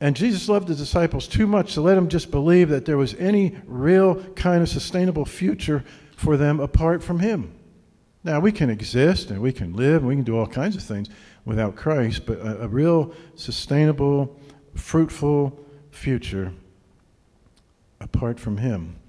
And 0.00 0.14
Jesus 0.14 0.48
loved 0.48 0.68
the 0.68 0.76
disciples 0.76 1.26
too 1.26 1.48
much 1.48 1.74
to 1.74 1.80
let 1.80 1.96
them 1.96 2.08
just 2.08 2.30
believe 2.30 2.68
that 2.68 2.84
there 2.84 2.96
was 2.96 3.14
any 3.14 3.56
real 3.66 4.22
kind 4.34 4.62
of 4.62 4.68
sustainable 4.68 5.24
future 5.24 5.82
for 6.14 6.36
them 6.36 6.60
apart 6.60 7.02
from 7.02 7.18
Him. 7.18 7.52
Now, 8.22 8.38
we 8.38 8.52
can 8.52 8.70
exist 8.70 9.32
and 9.32 9.42
we 9.42 9.52
can 9.52 9.72
live 9.72 10.02
and 10.02 10.06
we 10.06 10.14
can 10.14 10.22
do 10.22 10.38
all 10.38 10.46
kinds 10.46 10.76
of 10.76 10.82
things 10.84 11.08
without 11.44 11.74
Christ, 11.74 12.24
but 12.24 12.38
a, 12.38 12.62
a 12.62 12.68
real 12.68 13.12
sustainable, 13.34 14.38
fruitful 14.76 15.58
future 15.90 16.52
apart 17.98 18.38
from 18.38 18.58
Him, 18.58 19.00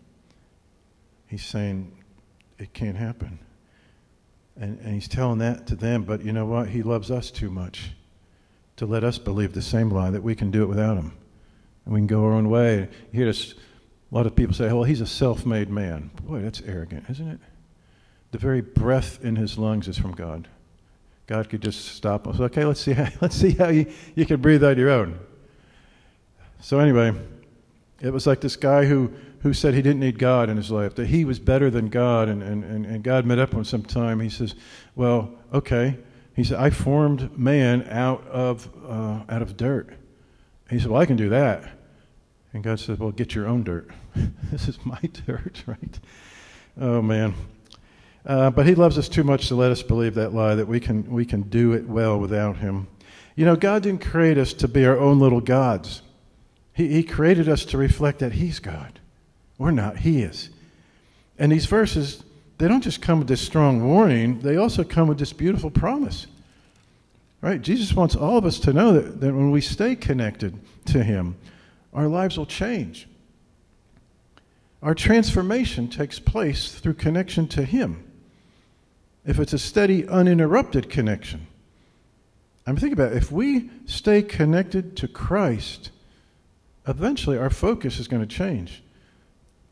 He's 1.27 1.45
saying 1.45 1.91
it 2.57 2.73
can't 2.73 2.97
happen. 2.97 3.39
And, 4.59 4.79
and 4.79 4.93
He's 4.93 5.07
telling 5.07 5.39
that 5.39 5.67
to 5.67 5.75
them, 5.75 6.03
but 6.03 6.23
you 6.23 6.33
know 6.33 6.45
what? 6.45 6.69
He 6.69 6.81
loves 6.81 7.11
us 7.11 7.29
too 7.29 7.49
much 7.49 7.91
to 8.77 8.85
let 8.85 9.03
us 9.03 9.17
believe 9.17 9.53
the 9.53 9.61
same 9.61 9.89
lie 9.89 10.11
that 10.11 10.23
we 10.23 10.35
can 10.35 10.51
do 10.51 10.63
it 10.63 10.67
without 10.67 10.97
him. 10.97 11.11
And 11.85 11.93
we 11.93 11.99
can 11.99 12.07
go 12.07 12.23
our 12.23 12.33
own 12.33 12.49
way. 12.49 12.87
You 13.11 13.19
hear 13.19 13.25
this, 13.25 13.53
a 14.11 14.15
lot 14.15 14.25
of 14.25 14.35
people 14.35 14.53
say, 14.53 14.71
well, 14.71 14.83
he's 14.83 15.01
a 15.01 15.07
self 15.07 15.45
made 15.45 15.69
man. 15.69 16.11
Boy, 16.23 16.41
that's 16.41 16.61
arrogant, 16.61 17.05
isn't 17.09 17.27
it? 17.27 17.39
The 18.31 18.37
very 18.37 18.61
breath 18.61 19.23
in 19.23 19.35
his 19.35 19.57
lungs 19.57 19.87
is 19.87 19.97
from 19.97 20.11
God. 20.11 20.47
God 21.25 21.49
could 21.49 21.61
just 21.61 21.85
stop 21.95 22.27
us. 22.27 22.39
Okay, 22.39 22.65
let's 22.65 22.79
see 22.79 22.93
how, 22.93 23.07
let's 23.21 23.35
see 23.35 23.51
how 23.51 23.69
you, 23.69 23.91
you 24.15 24.25
can 24.25 24.39
breathe 24.41 24.63
out 24.63 24.77
your 24.77 24.91
own. 24.91 25.19
So, 26.61 26.79
anyway, 26.79 27.13
it 28.01 28.11
was 28.11 28.27
like 28.27 28.41
this 28.41 28.55
guy 28.55 28.85
who, 28.85 29.11
who 29.41 29.53
said 29.53 29.73
he 29.73 29.81
didn't 29.81 29.99
need 29.99 30.19
God 30.19 30.49
in 30.49 30.57
his 30.57 30.71
life, 30.71 30.95
that 30.95 31.07
he 31.07 31.25
was 31.25 31.39
better 31.39 31.69
than 31.69 31.89
God, 31.89 32.27
and, 32.29 32.41
and, 32.41 32.63
and 32.63 33.03
God 33.03 33.25
met 33.25 33.39
up 33.39 33.49
with 33.49 33.59
him 33.59 33.63
sometime. 33.65 34.19
He 34.19 34.29
says, 34.29 34.55
Well, 34.95 35.31
okay, 35.53 35.97
he 36.35 36.43
said, 36.43 36.59
I 36.59 36.69
formed 36.69 37.37
man 37.37 37.87
out 37.89 38.25
of, 38.27 38.69
uh, 38.87 39.21
out 39.29 39.41
of 39.41 39.57
dirt. 39.57 39.89
He 40.69 40.79
said, 40.79 40.89
Well, 40.89 41.01
I 41.01 41.05
can 41.05 41.15
do 41.15 41.29
that. 41.29 41.69
And 42.53 42.63
God 42.63 42.79
said, 42.79 42.99
Well, 42.99 43.11
get 43.11 43.35
your 43.35 43.47
own 43.47 43.63
dirt. 43.63 43.89
this 44.51 44.67
is 44.67 44.83
my 44.85 44.99
dirt, 45.25 45.63
right? 45.65 45.99
Oh, 46.79 47.01
man. 47.01 47.33
Uh, 48.25 48.49
but 48.49 48.65
he 48.65 48.75
loves 48.75 48.97
us 48.97 49.07
too 49.07 49.23
much 49.23 49.47
to 49.47 49.55
let 49.55 49.71
us 49.71 49.81
believe 49.81 50.15
that 50.15 50.33
lie 50.33 50.55
that 50.55 50.67
we 50.67 50.79
can, 50.79 51.09
we 51.09 51.25
can 51.25 51.43
do 51.43 51.73
it 51.73 51.87
well 51.87 52.19
without 52.19 52.57
him. 52.57 52.87
You 53.37 53.45
know, 53.45 53.55
God 53.55 53.83
didn't 53.83 54.03
create 54.03 54.37
us 54.37 54.51
to 54.53 54.67
be 54.67 54.85
our 54.85 54.97
own 54.97 55.19
little 55.19 55.39
gods. 55.39 56.01
He, 56.73 56.87
he 56.89 57.03
created 57.03 57.47
us 57.47 57.65
to 57.65 57.77
reflect 57.77 58.19
that 58.19 58.33
He's 58.33 58.59
God. 58.59 58.99
We're 59.57 59.71
not, 59.71 59.97
He 59.97 60.21
is. 60.21 60.49
And 61.39 61.51
these 61.51 61.65
verses 61.65 62.23
they 62.57 62.67
don't 62.67 62.81
just 62.83 63.01
come 63.01 63.19
with 63.19 63.27
this 63.27 63.41
strong 63.41 63.83
warning, 63.83 64.39
they 64.39 64.57
also 64.57 64.83
come 64.83 65.07
with 65.07 65.19
this 65.19 65.33
beautiful 65.33 65.69
promise. 65.69 66.27
Right? 67.41 67.61
Jesus 67.61 67.93
wants 67.93 68.15
all 68.15 68.37
of 68.37 68.45
us 68.45 68.59
to 68.61 68.73
know 68.73 68.93
that, 68.93 69.21
that 69.21 69.33
when 69.33 69.51
we 69.51 69.61
stay 69.61 69.95
connected 69.95 70.59
to 70.85 71.03
Him, 71.03 71.35
our 71.93 72.07
lives 72.07 72.37
will 72.37 72.47
change. 72.47 73.07
Our 74.81 74.95
transformation 74.95 75.87
takes 75.87 76.19
place 76.19 76.73
through 76.73 76.95
connection 76.95 77.47
to 77.49 77.63
Him. 77.63 78.03
If 79.25 79.39
it's 79.39 79.53
a 79.53 79.59
steady, 79.59 80.07
uninterrupted 80.07 80.89
connection. 80.89 81.45
I 82.65 82.71
mean, 82.71 82.79
think 82.79 82.93
about 82.93 83.11
it. 83.11 83.17
If 83.17 83.31
we 83.31 83.69
stay 83.85 84.21
connected 84.23 84.97
to 84.97 85.07
Christ, 85.07 85.91
eventually 86.87 87.37
our 87.37 87.49
focus 87.49 87.99
is 87.99 88.07
going 88.07 88.27
to 88.27 88.35
change. 88.35 88.81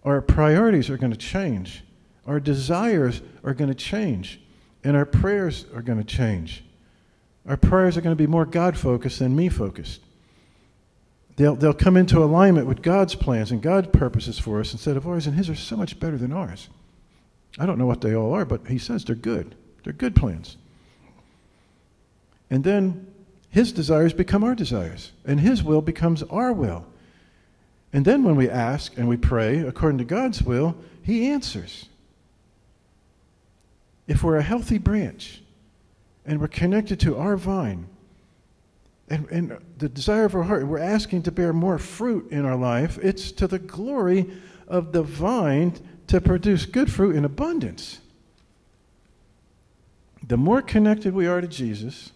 Our 0.06 0.22
priorities 0.22 0.90
are 0.90 0.98
going 0.98 1.12
to 1.12 1.18
change 1.18 1.84
Our 2.26 2.40
desires 2.40 3.22
are 3.44 3.54
going 3.54 3.70
to 3.70 3.76
change, 3.76 4.40
and 4.84 4.96
our 4.98 5.06
prayers 5.06 5.66
are 5.76 5.82
going 5.82 6.00
to 6.00 6.04
change. 6.04 6.64
Our 7.48 7.58
prayers 7.58 7.98
are 7.98 8.02
going 8.02 8.16
to 8.16 8.24
be 8.24 8.28
more 8.28 8.46
God 8.46 8.78
focused 8.78 9.20
than 9.20 9.36
me 9.36 9.50
focused. 9.50 10.02
They'll, 11.36 11.56
they'll 11.56 11.74
come 11.74 11.98
into 11.98 12.24
alignment 12.24 12.66
with 12.66 12.82
God's 12.82 13.14
plans 13.14 13.52
and 13.52 13.62
God's 13.62 13.90
purposes 13.90 14.40
for 14.40 14.60
us 14.60 14.72
instead 14.72 14.98
of 14.98 15.08
ours, 15.08 15.28
and 15.28 15.36
His 15.36 15.50
are 15.50 15.56
so 15.56 15.76
much 15.76 16.00
better 16.00 16.18
than 16.18 16.34
ours. 16.34 16.70
I 17.60 17.66
don't 17.66 17.78
know 17.78 17.86
what 17.86 18.02
they 18.02 18.16
all 18.16 18.34
are, 18.34 18.46
but 18.46 18.68
He 18.68 18.80
says 18.80 19.06
they're 19.06 19.16
good. 19.16 19.54
They're 19.84 19.94
good 19.94 20.16
plans. 20.16 20.58
And 22.50 22.64
then 22.64 23.06
His 23.50 23.72
desires 23.72 24.14
become 24.14 24.44
our 24.44 24.56
desires, 24.56 25.12
and 25.26 25.40
His 25.40 25.62
will 25.62 25.82
becomes 25.82 26.24
our 26.24 26.52
will. 26.52 26.88
And 27.96 28.04
then 28.04 28.24
when 28.25 28.36
we 28.36 28.50
ask 28.50 28.98
and 28.98 29.08
we 29.08 29.16
pray 29.16 29.60
according 29.60 30.00
to 30.00 30.04
God's 30.04 30.44
will, 30.44 30.75
He 31.02 31.28
answers. 31.28 31.88
If 34.06 34.22
we're 34.22 34.36
a 34.36 34.44
healthy 34.44 34.78
branch 34.78 35.42
and 36.25 36.42
we're 36.42 36.50
connected 36.50 37.00
to 37.00 37.16
our 37.16 37.38
vine, 37.38 37.88
and, 39.08 39.30
and 39.30 39.58
the 39.78 39.88
desire 39.88 40.25
of 40.25 40.36
our 40.36 40.44
heart, 40.44 40.68
we're 40.68 40.78
asking 40.78 41.24
to 41.24 41.32
bear 41.32 41.54
more 41.54 41.78
fruit 41.78 42.30
in 42.32 42.44
our 42.44 42.58
life, 42.58 42.98
it's 43.02 43.32
to 43.32 43.48
the 43.48 43.60
glory 43.60 44.30
of 44.68 44.92
the 44.92 45.02
vine 45.02 45.75
to 46.08 46.20
produce 46.20 46.66
good 46.66 46.92
fruit 46.92 47.16
in 47.16 47.24
abundance. 47.24 48.02
The 50.28 50.36
more 50.36 50.62
connected 50.62 51.14
we 51.14 51.28
are 51.28 51.40
to 51.40 51.48
Jesus, 51.48 52.12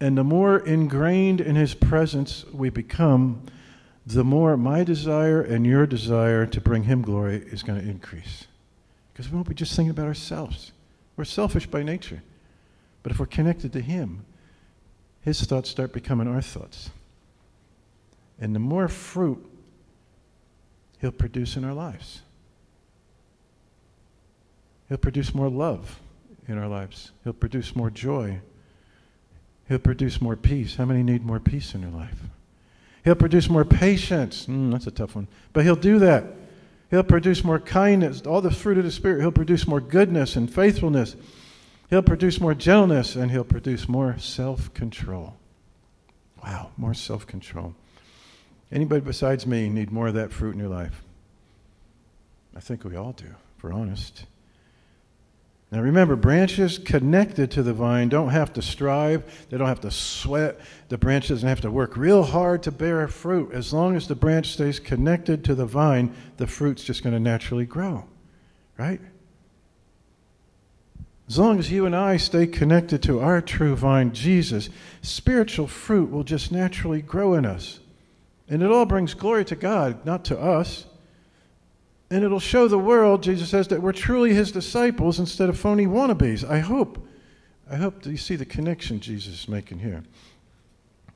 and 0.00 0.18
the 0.18 0.24
more 0.24 0.58
ingrained 0.58 1.40
in 1.40 1.54
his 1.54 1.74
presence 1.74 2.44
we 2.46 2.70
become, 2.70 3.42
the 4.06 4.22
more 4.22 4.56
my 4.56 4.84
desire 4.84 5.42
and 5.42 5.66
your 5.66 5.84
desire 5.84 6.46
to 6.46 6.60
bring 6.60 6.84
him 6.84 7.02
glory 7.02 7.44
is 7.50 7.64
going 7.64 7.80
to 7.80 7.88
increase. 7.88 8.46
Because 9.12 9.28
we 9.28 9.34
won't 9.34 9.48
be 9.48 9.54
just 9.54 9.74
thinking 9.74 9.90
about 9.90 10.06
ourselves. 10.06 10.70
We're 11.16 11.24
selfish 11.24 11.66
by 11.66 11.82
nature. 11.82 12.22
But 13.02 13.12
if 13.12 13.18
we're 13.18 13.26
connected 13.26 13.72
to 13.72 13.80
him, 13.80 14.24
his 15.22 15.42
thoughts 15.42 15.70
start 15.70 15.92
becoming 15.92 16.28
our 16.28 16.40
thoughts. 16.40 16.90
And 18.38 18.54
the 18.54 18.60
more 18.60 18.86
fruit 18.86 19.44
he'll 21.00 21.10
produce 21.10 21.56
in 21.56 21.64
our 21.64 21.74
lives, 21.74 22.22
he'll 24.88 24.98
produce 24.98 25.34
more 25.34 25.48
love 25.48 25.98
in 26.46 26.58
our 26.58 26.68
lives, 26.68 27.10
he'll 27.24 27.32
produce 27.32 27.74
more 27.74 27.90
joy, 27.90 28.40
he'll 29.68 29.78
produce 29.78 30.20
more 30.20 30.36
peace. 30.36 30.76
How 30.76 30.84
many 30.84 31.02
need 31.02 31.24
more 31.24 31.40
peace 31.40 31.74
in 31.74 31.80
their 31.80 31.90
life? 31.90 32.20
He'll 33.06 33.14
produce 33.14 33.48
more 33.48 33.64
patience. 33.64 34.46
Mm, 34.46 34.72
that's 34.72 34.88
a 34.88 34.90
tough 34.90 35.14
one. 35.14 35.28
But 35.52 35.62
he'll 35.62 35.76
do 35.76 36.00
that. 36.00 36.24
He'll 36.90 37.04
produce 37.04 37.44
more 37.44 37.60
kindness, 37.60 38.22
all 38.22 38.40
the 38.40 38.50
fruit 38.50 38.78
of 38.78 38.84
the 38.84 38.90
Spirit. 38.90 39.20
He'll 39.20 39.30
produce 39.30 39.64
more 39.64 39.80
goodness 39.80 40.34
and 40.34 40.52
faithfulness. 40.52 41.14
He'll 41.88 42.02
produce 42.02 42.40
more 42.40 42.52
gentleness 42.52 43.14
and 43.14 43.30
he'll 43.30 43.44
produce 43.44 43.88
more 43.88 44.18
self 44.18 44.74
control. 44.74 45.36
Wow, 46.42 46.72
more 46.76 46.94
self 46.94 47.28
control. 47.28 47.76
Anybody 48.72 49.02
besides 49.02 49.46
me 49.46 49.68
need 49.68 49.92
more 49.92 50.08
of 50.08 50.14
that 50.14 50.32
fruit 50.32 50.54
in 50.54 50.58
your 50.58 50.68
life? 50.68 51.04
I 52.56 52.60
think 52.60 52.82
we 52.82 52.96
all 52.96 53.12
do, 53.12 53.36
if 53.56 53.62
we're 53.62 53.72
honest. 53.72 54.24
Now 55.72 55.80
remember, 55.80 56.14
branches 56.14 56.78
connected 56.78 57.50
to 57.52 57.62
the 57.62 57.72
vine 57.72 58.08
don't 58.08 58.30
have 58.30 58.52
to 58.52 58.62
strive, 58.62 59.46
they 59.50 59.58
don't 59.58 59.66
have 59.66 59.80
to 59.80 59.90
sweat. 59.90 60.60
The 60.88 60.98
branch 60.98 61.28
doesn't 61.28 61.48
have 61.48 61.60
to 61.62 61.70
work 61.70 61.96
real 61.96 62.22
hard 62.22 62.62
to 62.64 62.70
bear 62.70 63.06
fruit. 63.08 63.52
As 63.52 63.72
long 63.72 63.96
as 63.96 64.06
the 64.06 64.14
branch 64.14 64.52
stays 64.52 64.78
connected 64.78 65.44
to 65.44 65.54
the 65.56 65.66
vine, 65.66 66.14
the 66.36 66.46
fruit's 66.46 66.84
just 66.84 67.02
going 67.02 67.14
to 67.14 67.20
naturally 67.20 67.66
grow. 67.66 68.04
Right? 68.78 69.00
As 71.28 71.38
long 71.38 71.58
as 71.58 71.72
you 71.72 71.86
and 71.86 71.96
I 71.96 72.18
stay 72.18 72.46
connected 72.46 73.02
to 73.02 73.18
our 73.18 73.40
true 73.40 73.74
vine, 73.74 74.12
Jesus, 74.12 74.70
spiritual 75.02 75.66
fruit 75.66 76.10
will 76.10 76.22
just 76.22 76.52
naturally 76.52 77.02
grow 77.02 77.34
in 77.34 77.44
us. 77.44 77.80
And 78.48 78.62
it 78.62 78.70
all 78.70 78.86
brings 78.86 79.14
glory 79.14 79.44
to 79.46 79.56
God, 79.56 80.06
not 80.06 80.24
to 80.26 80.38
us. 80.38 80.86
And 82.10 82.22
it'll 82.22 82.40
show 82.40 82.68
the 82.68 82.78
world, 82.78 83.22
Jesus 83.22 83.50
says, 83.50 83.68
that 83.68 83.82
we're 83.82 83.92
truly 83.92 84.32
his 84.32 84.52
disciples 84.52 85.18
instead 85.18 85.48
of 85.48 85.58
phony 85.58 85.86
wannabes. 85.86 86.48
I 86.48 86.60
hope. 86.60 87.04
I 87.68 87.76
hope 87.76 88.02
that 88.02 88.10
you 88.10 88.16
see 88.16 88.36
the 88.36 88.44
connection 88.44 89.00
Jesus 89.00 89.34
is 89.34 89.48
making 89.48 89.80
here. 89.80 90.04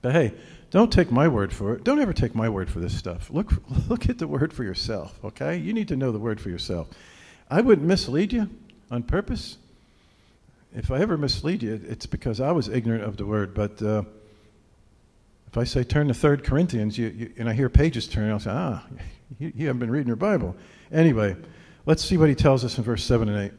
But 0.02 0.12
hey, 0.12 0.34
don't 0.70 0.92
take 0.92 1.12
my 1.12 1.28
word 1.28 1.52
for 1.52 1.74
it. 1.74 1.84
Don't 1.84 2.00
ever 2.00 2.12
take 2.12 2.34
my 2.34 2.48
word 2.48 2.70
for 2.70 2.80
this 2.80 2.96
stuff. 2.96 3.30
Look, 3.30 3.52
look 3.88 4.08
at 4.08 4.18
the 4.18 4.26
word 4.26 4.52
for 4.52 4.64
yourself, 4.64 5.18
okay? 5.24 5.56
You 5.56 5.72
need 5.72 5.88
to 5.88 5.96
know 5.96 6.10
the 6.10 6.18
word 6.18 6.40
for 6.40 6.48
yourself. 6.48 6.88
I 7.48 7.60
wouldn't 7.60 7.86
mislead 7.86 8.32
you 8.32 8.48
on 8.90 9.02
purpose. 9.04 9.58
If 10.74 10.90
I 10.90 11.00
ever 11.00 11.16
mislead 11.16 11.62
you, 11.62 11.80
it's 11.88 12.06
because 12.06 12.40
I 12.40 12.52
was 12.52 12.68
ignorant 12.68 13.04
of 13.04 13.16
the 13.16 13.26
word. 13.26 13.54
But 13.54 13.82
uh, 13.82 14.02
if 15.48 15.58
I 15.58 15.64
say 15.64 15.82
turn 15.82 16.08
to 16.08 16.14
Third 16.14 16.44
Corinthians, 16.44 16.96
you, 16.96 17.08
you, 17.08 17.32
and 17.36 17.48
I 17.48 17.52
hear 17.52 17.68
pages 17.68 18.06
turn, 18.06 18.30
I'll 18.30 18.38
say, 18.38 18.50
ah, 18.52 18.84
you, 19.38 19.52
you 19.54 19.66
haven't 19.66 19.80
been 19.80 19.90
reading 19.90 20.06
your 20.06 20.16
Bible. 20.16 20.56
Anyway, 20.92 21.36
let's 21.86 22.04
see 22.04 22.16
what 22.16 22.28
he 22.28 22.34
tells 22.34 22.64
us 22.64 22.78
in 22.78 22.84
verse 22.84 23.04
7 23.04 23.28
and 23.28 23.38
8. 23.38 23.52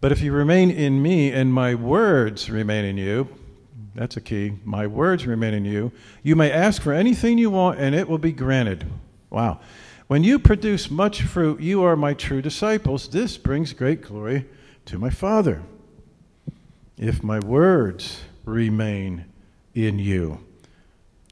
But 0.00 0.12
if 0.12 0.20
you 0.20 0.32
remain 0.32 0.70
in 0.70 1.02
me 1.02 1.32
and 1.32 1.52
my 1.52 1.74
words 1.74 2.48
remain 2.48 2.84
in 2.84 2.96
you, 2.96 3.28
that's 3.94 4.16
a 4.16 4.20
key. 4.20 4.52
My 4.64 4.86
words 4.86 5.26
remain 5.26 5.54
in 5.54 5.64
you. 5.64 5.90
You 6.22 6.36
may 6.36 6.52
ask 6.52 6.82
for 6.82 6.92
anything 6.92 7.36
you 7.36 7.50
want 7.50 7.80
and 7.80 7.96
it 7.96 8.08
will 8.08 8.18
be 8.18 8.30
granted. 8.30 8.84
Wow. 9.28 9.60
When 10.06 10.22
you 10.22 10.38
produce 10.38 10.90
much 10.90 11.22
fruit, 11.22 11.60
you 11.60 11.82
are 11.82 11.96
my 11.96 12.14
true 12.14 12.40
disciples. 12.40 13.08
This 13.08 13.36
brings 13.36 13.72
great 13.72 14.02
glory 14.02 14.46
to 14.86 14.98
my 14.98 15.10
Father. 15.10 15.62
If 16.96 17.22
my 17.22 17.40
words 17.40 18.20
remain 18.44 19.24
in 19.74 19.98
you, 19.98 20.44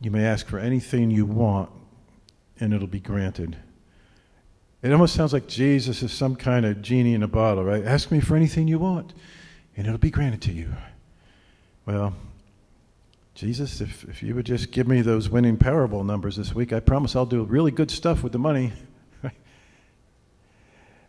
you 0.01 0.11
may 0.11 0.25
ask 0.25 0.47
for 0.47 0.59
anything 0.59 1.11
you 1.11 1.25
want 1.25 1.71
and 2.61 2.73
it'll 2.73 2.87
be 2.87 3.01
granted. 3.01 3.57
It 4.83 4.93
almost 4.93 5.15
sounds 5.15 5.33
like 5.33 5.49
Jesus 5.49 6.03
is 6.03 6.13
some 6.13 6.37
kind 6.37 6.65
of 6.65 6.83
genie 6.83 7.15
in 7.15 7.23
a 7.23 7.29
bottle, 7.29 7.65
right? 7.65 7.85
Ask 7.85 8.11
me 8.11 8.21
for 8.21 8.37
anything 8.37 8.69
you 8.69 8.79
want, 8.79 9.15
and 9.77 9.87
it'll 9.87 9.99
be 9.99 10.11
granted 10.11 10.43
to 10.43 10.53
you. 10.53 10.73
Well, 11.87 12.15
Jesus, 13.35 13.81
if, 13.81 14.05
if 14.05 14.23
you 14.23 14.35
would 14.35 14.47
just 14.47 14.71
give 14.71 14.89
me 14.89 15.03
those 15.03 15.29
winning 15.29 15.59
Powerball 15.59 16.07
numbers 16.07 16.37
this 16.37 16.55
week, 16.55 16.73
I 16.73 16.81
promise 16.81 17.15
I'll 17.15 17.27
do 17.27 17.45
really 17.45 17.71
good 17.71 17.91
stuff 17.91 18.23
with 18.23 18.33
the 18.33 18.39
money. 18.39 18.73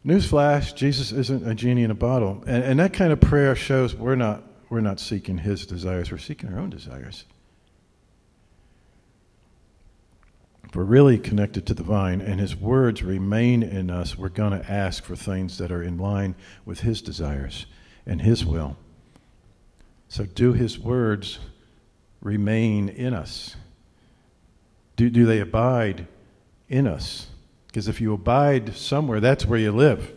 Newsflash, 0.05 0.75
Jesus 0.75 1.11
isn't 1.13 1.47
a 1.47 1.55
genie 1.55 1.83
in 1.83 1.91
a 1.91 1.95
bottle. 1.95 2.43
And, 2.45 2.63
and 2.63 2.79
that 2.79 2.91
kind 2.91 3.13
of 3.13 3.21
prayer 3.21 3.55
shows 3.55 3.95
we're 3.95 4.15
not, 4.15 4.43
we're 4.69 4.81
not 4.81 4.99
seeking 4.99 5.37
his 5.37 5.65
desires, 5.65 6.11
we're 6.11 6.17
seeking 6.17 6.51
our 6.51 6.59
own 6.59 6.69
desires. 6.69 7.23
If 10.56 10.56
we're 10.75 10.83
really 10.83 11.17
connected 11.17 11.65
to 11.67 11.73
the 11.73 11.83
vine 11.83 12.19
and 12.21 12.39
his 12.39 12.55
words 12.55 13.03
remain 13.03 13.63
in 13.63 13.89
us, 13.89 14.17
we're 14.17 14.29
going 14.29 14.59
to 14.59 14.71
ask 14.71 15.03
for 15.03 15.15
things 15.15 15.57
that 15.57 15.71
are 15.71 15.83
in 15.83 15.97
line 15.97 16.35
with 16.65 16.81
his 16.81 17.01
desires 17.01 17.65
and 18.05 18.21
his 18.21 18.45
will. 18.45 18.75
So, 20.09 20.25
do 20.25 20.53
his 20.53 20.79
words 20.79 21.39
remain 22.21 22.89
in 22.89 23.13
us? 23.13 23.55
Do, 24.95 25.09
do 25.09 25.25
they 25.25 25.39
abide 25.39 26.07
in 26.69 26.87
us? 26.87 27.27
Because 27.67 27.87
if 27.87 28.01
you 28.01 28.13
abide 28.13 28.75
somewhere, 28.75 29.19
that's 29.19 29.45
where 29.45 29.59
you 29.59 29.71
live. 29.71 30.13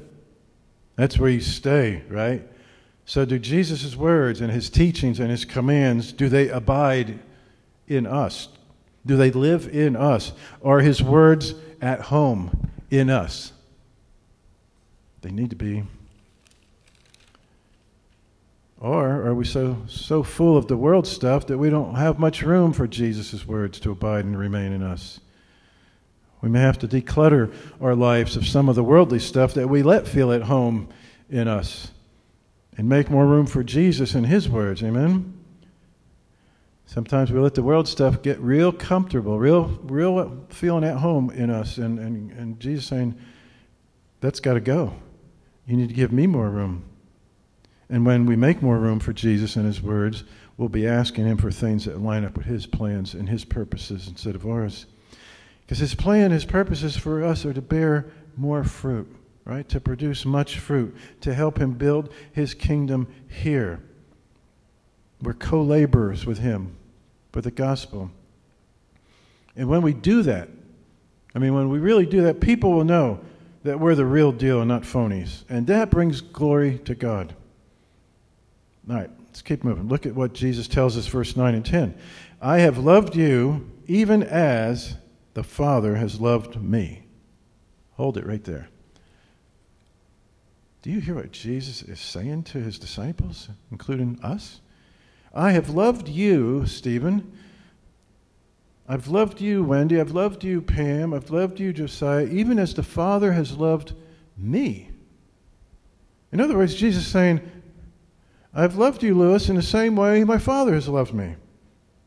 That's 0.97 1.19
where 1.19 1.30
you 1.30 1.40
stay, 1.40 2.02
right? 2.09 2.47
So, 3.04 3.25
do 3.25 3.38
Jesus' 3.38 3.97
words 3.97 4.40
and 4.40 4.52
his 4.52 4.71
teachings 4.71 5.19
and 5.19 5.30
his 5.30 5.45
commands, 5.45 6.12
do 6.12 6.28
they 6.28 6.49
abide 6.49 7.19
in 7.88 8.07
us? 8.07 8.49
Do 9.04 9.16
they 9.16 9.30
live 9.30 9.69
in 9.69 9.97
us? 9.97 10.33
Are 10.62 10.80
his 10.80 11.02
words 11.02 11.54
at 11.80 12.00
home 12.00 12.71
in 12.90 13.11
us? 13.11 13.52
They 15.23 15.30
need 15.30 15.50
to 15.50 15.57
be. 15.57 15.85
Or 18.78 19.26
are 19.26 19.35
we 19.35 19.45
so, 19.45 19.83
so 19.87 20.23
full 20.23 20.57
of 20.57 20.66
the 20.66 20.76
world 20.76 21.07
stuff 21.07 21.47
that 21.49 21.59
we 21.59 21.69
don't 21.69 21.97
have 21.97 22.19
much 22.19 22.42
room 22.42 22.73
for 22.73 22.87
Jesus' 22.87 23.47
words 23.47 23.78
to 23.80 23.90
abide 23.90 24.25
and 24.25 24.38
remain 24.38 24.73
in 24.73 24.83
us? 24.83 25.21
We 26.40 26.49
may 26.49 26.61
have 26.61 26.78
to 26.78 26.88
declutter 26.88 27.52
our 27.83 27.95
lives 27.95 28.37
of 28.37 28.47
some 28.47 28.71
of 28.71 28.76
the 28.76 28.83
worldly 28.83 29.19
stuff 29.19 29.52
that 29.54 29.69
we 29.69 29.83
let 29.83 30.09
feel 30.09 30.33
at 30.33 30.42
home 30.42 30.88
in 31.28 31.47
us 31.47 31.90
and 32.78 32.88
make 32.88 33.11
more 33.11 33.26
room 33.26 33.47
for 33.47 33.62
Jesus 33.62 34.14
and 34.14 34.26
His 34.26 34.49
words. 34.49 34.83
Amen? 34.83 35.39
Sometimes 36.92 37.30
we 37.30 37.38
let 37.38 37.54
the 37.54 37.62
world 37.62 37.87
stuff 37.87 38.20
get 38.20 38.40
real 38.40 38.73
comfortable, 38.73 39.38
real, 39.38 39.78
real 39.85 40.44
feeling 40.49 40.82
at 40.82 40.97
home 40.97 41.30
in 41.30 41.49
us. 41.49 41.78
And, 41.78 42.00
and, 42.00 42.32
and 42.32 42.59
Jesus 42.59 42.85
saying, 42.85 43.16
that's 44.18 44.40
got 44.40 44.54
to 44.54 44.61
go. 44.61 44.94
You 45.68 45.76
need 45.76 45.88
to 45.88 45.94
give 45.94 46.11
me 46.11 46.26
more 46.26 46.50
room. 46.50 46.85
And 47.88 48.04
when 48.04 48.26
we 48.26 48.35
make 48.35 48.61
more 48.61 48.76
room 48.76 48.99
for 48.99 49.12
Jesus 49.12 49.54
and 49.54 49.66
his 49.66 49.80
words, 49.80 50.25
we'll 50.56 50.68
be 50.68 50.85
asking 50.85 51.26
him 51.26 51.37
for 51.37 51.52
things 51.52 51.85
that 51.85 52.02
line 52.02 52.25
up 52.25 52.37
with 52.37 52.47
his 52.47 52.66
plans 52.66 53.14
and 53.14 53.28
his 53.28 53.44
purposes 53.44 54.09
instead 54.09 54.35
of 54.35 54.44
ours. 54.44 54.87
Because 55.61 55.78
his 55.78 55.94
plan, 55.94 56.32
his 56.32 56.44
purposes 56.44 56.97
for 56.97 57.23
us 57.23 57.47
are 57.47 57.54
to 57.54 57.62
bear 57.62 58.11
more 58.37 58.64
fruit, 58.64 59.06
right? 59.44 59.68
To 59.68 59.78
produce 59.78 60.25
much 60.25 60.59
fruit, 60.59 60.97
to 61.20 61.35
help 61.35 61.56
him 61.56 61.75
build 61.75 62.12
his 62.32 62.52
kingdom 62.52 63.06
here. 63.28 63.80
We're 65.23 65.35
co 65.35 65.62
laborers 65.62 66.26
with 66.26 66.38
him 66.38 66.78
for 67.32 67.40
the 67.40 67.50
gospel. 67.50 68.10
And 69.56 69.68
when 69.68 69.82
we 69.82 69.92
do 69.92 70.22
that, 70.22 70.49
I 71.34 71.38
mean, 71.38 71.54
when 71.54 71.68
we 71.68 71.78
really 71.78 72.06
do 72.06 72.22
that, 72.22 72.40
people 72.40 72.72
will 72.72 72.84
know 72.84 73.20
that 73.62 73.78
we're 73.78 73.94
the 73.94 74.06
real 74.06 74.32
deal 74.32 74.60
and 74.60 74.68
not 74.68 74.82
phonies. 74.82 75.44
And 75.49 75.66
that 75.66 75.90
brings 75.90 76.20
glory 76.20 76.78
to 76.84 76.94
God. 76.94 77.34
All 78.88 78.96
right, 78.96 79.10
let's 79.26 79.42
keep 79.42 79.62
moving. 79.62 79.88
Look 79.88 80.06
at 80.06 80.14
what 80.14 80.32
Jesus 80.32 80.66
tells 80.66 80.96
us, 80.96 81.06
verse 81.06 81.37
9 81.37 81.54
and 81.54 81.64
10. 81.64 81.94
I 82.40 82.58
have 82.58 82.78
loved 82.78 83.14
you 83.14 83.70
even 83.87 84.22
as 84.22 84.96
the 85.34 85.44
Father 85.44 85.96
has 85.96 86.20
loved 86.20 86.60
me. 86.60 87.02
Hold 87.92 88.16
it 88.16 88.26
right 88.26 88.42
there. 88.42 88.68
Do 90.82 90.90
you 90.90 91.00
hear 91.00 91.14
what 91.14 91.32
Jesus 91.32 91.82
is 91.82 92.00
saying 92.00 92.44
to 92.44 92.58
his 92.58 92.78
disciples, 92.78 93.50
including 93.70 94.18
us? 94.22 94.60
I 95.32 95.52
have 95.52 95.70
loved 95.70 96.08
you, 96.08 96.66
Stephen. 96.66 97.32
I've 98.88 99.06
loved 99.06 99.40
you, 99.40 99.62
Wendy. 99.62 100.00
I've 100.00 100.10
loved 100.10 100.42
you, 100.42 100.60
Pam. 100.60 101.14
I've 101.14 101.30
loved 101.30 101.60
you, 101.60 101.72
Josiah, 101.72 102.26
even 102.26 102.58
as 102.58 102.75
the 102.75 102.82
Father 102.82 103.32
has 103.32 103.56
loved 103.56 103.92
me. 104.37 104.90
In 106.32 106.40
other 106.40 106.56
words, 106.56 106.75
Jesus 106.75 107.04
is 107.04 107.10
saying, 107.10 107.40
I've 108.52 108.76
loved 108.76 109.02
you, 109.04 109.14
Lewis, 109.14 109.49
in 109.49 109.54
the 109.54 109.62
same 109.62 109.94
way 109.94 110.25
my 110.25 110.38
Father 110.38 110.75
has 110.75 110.88
loved 110.88 111.14
me. 111.14 111.37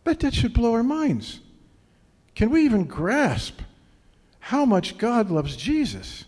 But 0.04 0.20
that 0.20 0.34
should 0.34 0.54
blow 0.54 0.74
our 0.74 0.84
minds. 0.84 1.40
Can 2.36 2.50
we 2.50 2.66
even 2.66 2.84
grasp 2.84 3.62
how 4.40 4.66
much 4.66 4.98
God 4.98 5.32
loves 5.32 5.56
Jesus? 5.56 6.26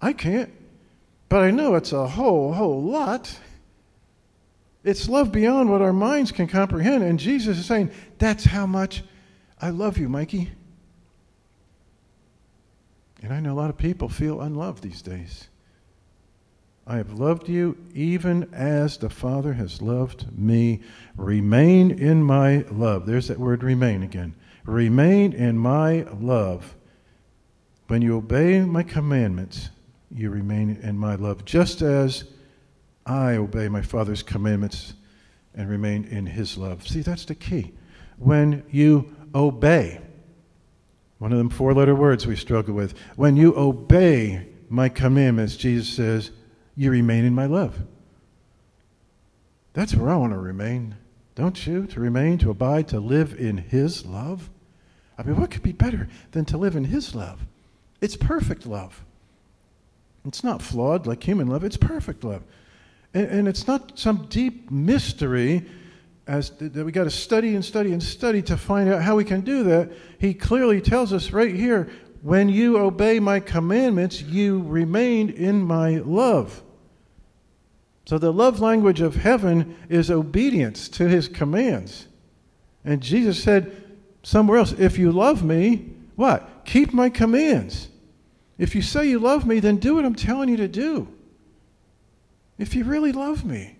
I 0.00 0.14
can't. 0.14 0.50
But 1.28 1.42
I 1.42 1.50
know 1.50 1.74
it's 1.74 1.92
a 1.92 2.08
whole, 2.08 2.54
whole 2.54 2.82
lot. 2.82 3.38
It's 4.82 5.08
love 5.08 5.30
beyond 5.30 5.70
what 5.70 5.82
our 5.82 5.92
minds 5.92 6.32
can 6.32 6.46
comprehend. 6.46 7.04
And 7.04 7.18
Jesus 7.18 7.58
is 7.58 7.66
saying, 7.66 7.90
That's 8.18 8.44
how 8.44 8.66
much 8.66 9.02
I 9.60 9.70
love 9.70 9.98
you, 9.98 10.08
Mikey. 10.08 10.50
And 13.22 13.32
I 13.32 13.40
know 13.40 13.52
a 13.52 13.54
lot 13.60 13.70
of 13.70 13.76
people 13.76 14.08
feel 14.08 14.40
unloved 14.40 14.82
these 14.82 15.02
days. 15.02 15.48
I 16.86 16.96
have 16.96 17.12
loved 17.12 17.48
you 17.48 17.76
even 17.94 18.52
as 18.54 18.96
the 18.96 19.10
Father 19.10 19.52
has 19.52 19.82
loved 19.82 20.36
me. 20.36 20.80
Remain 21.16 21.90
in 21.90 22.22
my 22.22 22.64
love. 22.70 23.06
There's 23.06 23.28
that 23.28 23.38
word 23.38 23.62
remain 23.62 24.02
again. 24.02 24.34
Remain 24.64 25.32
in 25.32 25.58
my 25.58 26.06
love. 26.18 26.74
When 27.88 28.02
you 28.02 28.16
obey 28.16 28.60
my 28.60 28.82
commandments, 28.82 29.68
you 30.10 30.30
remain 30.30 30.80
in 30.82 30.98
my 30.98 31.14
love, 31.16 31.44
just 31.44 31.82
as 31.82 32.24
I 33.10 33.34
obey 33.34 33.68
my 33.68 33.82
Father's 33.82 34.22
commandments 34.22 34.94
and 35.52 35.68
remain 35.68 36.04
in 36.04 36.26
his 36.26 36.56
love. 36.56 36.86
See, 36.86 37.00
that's 37.00 37.24
the 37.24 37.34
key. 37.34 37.72
When 38.18 38.62
you 38.70 39.16
obey, 39.34 40.00
one 41.18 41.32
of 41.32 41.38
them 41.38 41.50
four 41.50 41.74
letter 41.74 41.96
words 41.96 42.24
we 42.24 42.36
struggle 42.36 42.72
with, 42.72 42.94
when 43.16 43.36
you 43.36 43.52
obey 43.56 44.46
my 44.68 44.88
commandments, 44.88 45.56
Jesus 45.56 45.88
says, 45.88 46.30
you 46.76 46.92
remain 46.92 47.24
in 47.24 47.34
my 47.34 47.46
love. 47.46 47.80
That's 49.72 49.92
where 49.96 50.10
I 50.10 50.16
want 50.16 50.32
to 50.32 50.38
remain, 50.38 50.94
don't 51.34 51.66
you? 51.66 51.88
To 51.88 51.98
remain, 51.98 52.38
to 52.38 52.50
abide, 52.50 52.86
to 52.88 53.00
live 53.00 53.34
in 53.34 53.56
his 53.56 54.06
love. 54.06 54.48
I 55.18 55.24
mean, 55.24 55.34
what 55.34 55.50
could 55.50 55.64
be 55.64 55.72
better 55.72 56.06
than 56.30 56.44
to 56.44 56.56
live 56.56 56.76
in 56.76 56.84
his 56.84 57.12
love? 57.12 57.44
It's 58.00 58.16
perfect 58.16 58.66
love. 58.66 59.04
It's 60.24 60.44
not 60.44 60.62
flawed 60.62 61.08
like 61.08 61.24
human 61.24 61.48
love, 61.48 61.64
it's 61.64 61.76
perfect 61.76 62.22
love. 62.22 62.44
And, 63.14 63.26
and 63.26 63.48
it's 63.48 63.66
not 63.66 63.98
some 63.98 64.26
deep 64.28 64.70
mystery 64.70 65.66
as 66.26 66.50
that 66.50 66.84
we 66.84 66.92
got 66.92 67.04
to 67.04 67.10
study 67.10 67.54
and 67.54 67.64
study 67.64 67.92
and 67.92 68.02
study 68.02 68.40
to 68.42 68.56
find 68.56 68.88
out 68.88 69.02
how 69.02 69.16
we 69.16 69.24
can 69.24 69.40
do 69.40 69.64
that. 69.64 69.90
He 70.18 70.32
clearly 70.32 70.80
tells 70.80 71.12
us 71.12 71.32
right 71.32 71.54
here 71.54 71.90
when 72.22 72.48
you 72.48 72.78
obey 72.78 73.18
my 73.18 73.40
commandments, 73.40 74.22
you 74.22 74.62
remain 74.62 75.30
in 75.30 75.62
my 75.62 75.96
love. 75.98 76.62
So 78.04 78.18
the 78.18 78.32
love 78.32 78.60
language 78.60 79.00
of 79.00 79.16
heaven 79.16 79.76
is 79.88 80.10
obedience 80.10 80.88
to 80.90 81.08
his 81.08 81.28
commands. 81.28 82.06
And 82.84 83.00
Jesus 83.00 83.42
said 83.42 83.98
somewhere 84.22 84.58
else, 84.58 84.72
if 84.72 84.98
you 84.98 85.12
love 85.12 85.42
me, 85.42 85.92
what? 86.16 86.64
Keep 86.64 86.92
my 86.92 87.08
commands. 87.08 87.88
If 88.58 88.74
you 88.74 88.82
say 88.82 89.08
you 89.08 89.18
love 89.18 89.46
me, 89.46 89.60
then 89.60 89.76
do 89.78 89.94
what 89.94 90.04
I'm 90.04 90.14
telling 90.14 90.48
you 90.48 90.58
to 90.58 90.68
do. 90.68 91.08
If 92.60 92.74
you 92.74 92.84
really 92.84 93.10
love 93.10 93.42
me, 93.42 93.76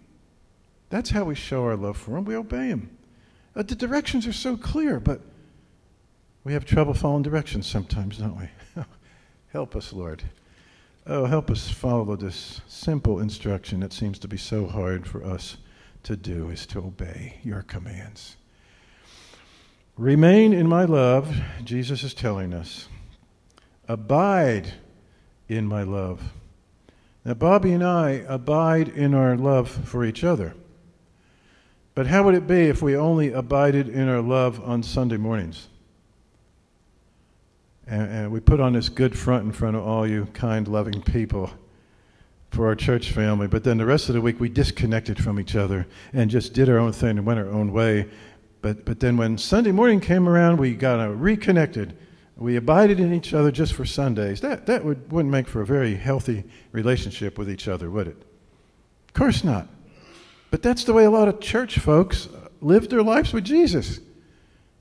that's 0.88 1.11
how 1.11 1.25
we 1.25 1.35
show 1.35 1.64
our 1.64 1.77
love 1.77 1.99
for 1.99 2.16
him. 2.16 2.25
We 2.25 2.35
obey 2.35 2.69
him. 2.69 2.97
Uh, 3.55 3.62
the 3.62 3.75
directions 3.75 4.27
are 4.27 4.33
so 4.33 4.57
clear, 4.57 4.99
but 4.99 5.21
we 6.45 6.55
have 6.55 6.64
trouble 6.64 6.95
following 6.95 7.23
directions 7.23 7.66
sometimes, 7.66 8.16
don't 8.16 8.38
we? 8.38 8.49
help 9.53 9.77
us, 9.77 9.93
Lord. 9.93 10.23
Oh, 11.07 11.27
help 11.27 11.51
us 11.51 11.69
follow 11.69 12.16
this 12.16 12.62
simple 12.69 13.21
instruction 13.21 13.81
that 13.81 13.93
seems 13.93 14.19
to 14.21 14.29
be 14.29 14.38
so 14.38 14.66
hard 14.66 15.07
for 15.07 15.23
us 15.23 15.59
to 16.05 16.16
do 16.16 16.49
is 16.49 16.64
to 16.66 16.79
obey 16.79 17.37
your 17.43 17.61
commands. 17.61 18.37
Remain 19.99 20.55
in 20.55 20.66
my 20.66 20.87
love, 20.87 21.31
Jesus 21.64 22.03
is 22.03 22.14
telling 22.14 22.55
us. 22.55 22.88
Abide 23.87 24.73
in 25.49 25.66
my 25.66 25.83
love. 25.83 26.33
Now, 27.24 27.35
Bobby 27.35 27.72
and 27.72 27.85
I 27.85 28.24
abide 28.28 28.88
in 28.88 29.14
our 29.14 29.37
love 29.37 29.68
for 29.68 30.04
each 30.04 30.24
other. 30.24 30.54
But 31.94 32.06
how 32.06 32.22
would 32.24 32.35
it 32.35 32.46
be 32.46 32.62
if 32.62 32.80
we 32.80 32.96
only 32.96 33.33
abided 33.33 33.88
in 33.88 34.09
our 34.09 34.22
love 34.22 34.62
on 34.64 34.83
Sunday 34.83 35.18
mornings? 35.18 35.68
And, 37.87 38.11
and, 38.11 38.33
we 38.33 38.40
put 38.40 38.61
on 38.61 38.72
this 38.72 38.88
good 38.88 39.18
front 39.18 39.44
in 39.44 39.52
front 39.52 39.76
of 39.76 39.83
all 39.83 40.06
you 40.06 40.26
kind, 40.33 40.68
loving 40.68 41.02
people 41.02 41.50
for 42.50 42.66
our 42.68 42.76
church 42.76 43.11
family, 43.11 43.48
but 43.48 43.64
then 43.64 43.78
the 43.78 43.87
rest 43.87 44.09
of 44.09 44.14
the 44.14 44.20
week 44.20 44.40
we 44.40 44.48
disconnected 44.48 45.22
from 45.22 45.38
each 45.38 45.56
other 45.56 45.87
and 46.12 46.30
just 46.30 46.52
did 46.52 46.68
our 46.68 46.78
own 46.78 46.92
thing 46.92 47.18
and 47.18 47.26
went 47.26 47.38
our 47.38 47.48
own 47.48 47.72
way. 47.72 48.09
But, 48.62 48.85
but 48.85 49.00
then 49.00 49.16
when 49.16 49.38
Sunday 49.38 49.72
morning 49.72 50.00
came 50.00 50.28
around, 50.28 50.59
we 50.59 50.74
got 50.74 51.00
uh, 51.00 51.09
reconnected 51.11 51.96
we 52.40 52.57
abided 52.57 52.98
in 52.98 53.12
each 53.12 53.35
other 53.35 53.50
just 53.50 53.74
for 53.74 53.85
Sundays, 53.85 54.40
that, 54.40 54.64
that 54.64 54.83
would, 54.83 55.12
wouldn't 55.12 55.31
make 55.31 55.46
for 55.46 55.61
a 55.61 55.66
very 55.66 55.94
healthy 55.94 56.42
relationship 56.72 57.37
with 57.37 57.50
each 57.50 57.68
other, 57.68 57.90
would 57.90 58.09
it? 58.09 58.16
Of 59.09 59.14
course 59.14 59.44
not. 59.44 59.68
But 60.50 60.62
that's 60.62 60.85
the 60.85 60.94
way 60.94 61.05
a 61.05 61.11
lot 61.11 61.29
of 61.29 61.40
church 61.40 61.79
folks 61.79 62.29
uh, 62.29 62.48
live 62.62 62.88
their 62.88 63.03
lives 63.03 63.35
with 63.35 63.44
Jesus. 63.44 64.00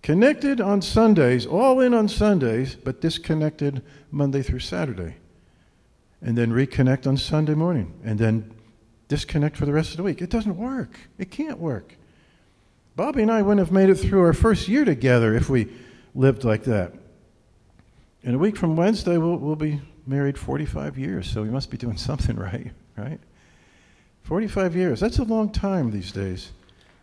Connected 0.01 0.61
on 0.61 0.81
Sundays, 0.81 1.45
all 1.45 1.81
in 1.81 1.93
on 1.93 2.07
Sundays, 2.07 2.75
but 2.75 3.01
disconnected 3.01 3.83
Monday 4.09 4.41
through 4.41 4.59
Saturday. 4.59 5.17
And 6.21 6.37
then 6.37 6.51
reconnect 6.51 7.07
on 7.07 7.17
Sunday 7.17 7.55
morning, 7.55 7.93
and 8.05 8.17
then 8.17 8.53
disconnect 9.09 9.57
for 9.57 9.65
the 9.65 9.73
rest 9.73 9.91
of 9.91 9.97
the 9.97 10.03
week. 10.03 10.21
It 10.21 10.29
doesn't 10.29 10.55
work. 10.55 10.97
It 11.17 11.29
can't 11.29 11.59
work. 11.59 11.97
Bobby 12.95 13.21
and 13.21 13.31
I 13.31 13.41
wouldn't 13.41 13.65
have 13.65 13.73
made 13.73 13.89
it 13.89 13.95
through 13.95 14.21
our 14.21 14.33
first 14.33 14.69
year 14.69 14.85
together 14.85 15.35
if 15.35 15.49
we 15.49 15.67
lived 16.15 16.45
like 16.45 16.63
that. 16.63 16.93
In 18.23 18.35
a 18.35 18.37
week 18.37 18.57
from 18.57 18.75
Wednesday, 18.75 19.17
we'll, 19.17 19.37
we'll 19.37 19.55
be 19.55 19.79
married 20.05 20.37
45 20.37 20.97
years, 20.97 21.29
so 21.31 21.41
we 21.41 21.49
must 21.49 21.71
be 21.71 21.77
doing 21.77 21.97
something 22.09 22.35
right, 22.35 22.71
right? 22.97 23.19
45 24.23 24.75
years. 24.75 24.99
That's 24.99 25.19
a 25.19 25.23
long 25.23 25.51
time 25.51 25.91
these 25.91 26.11
days. 26.11 26.51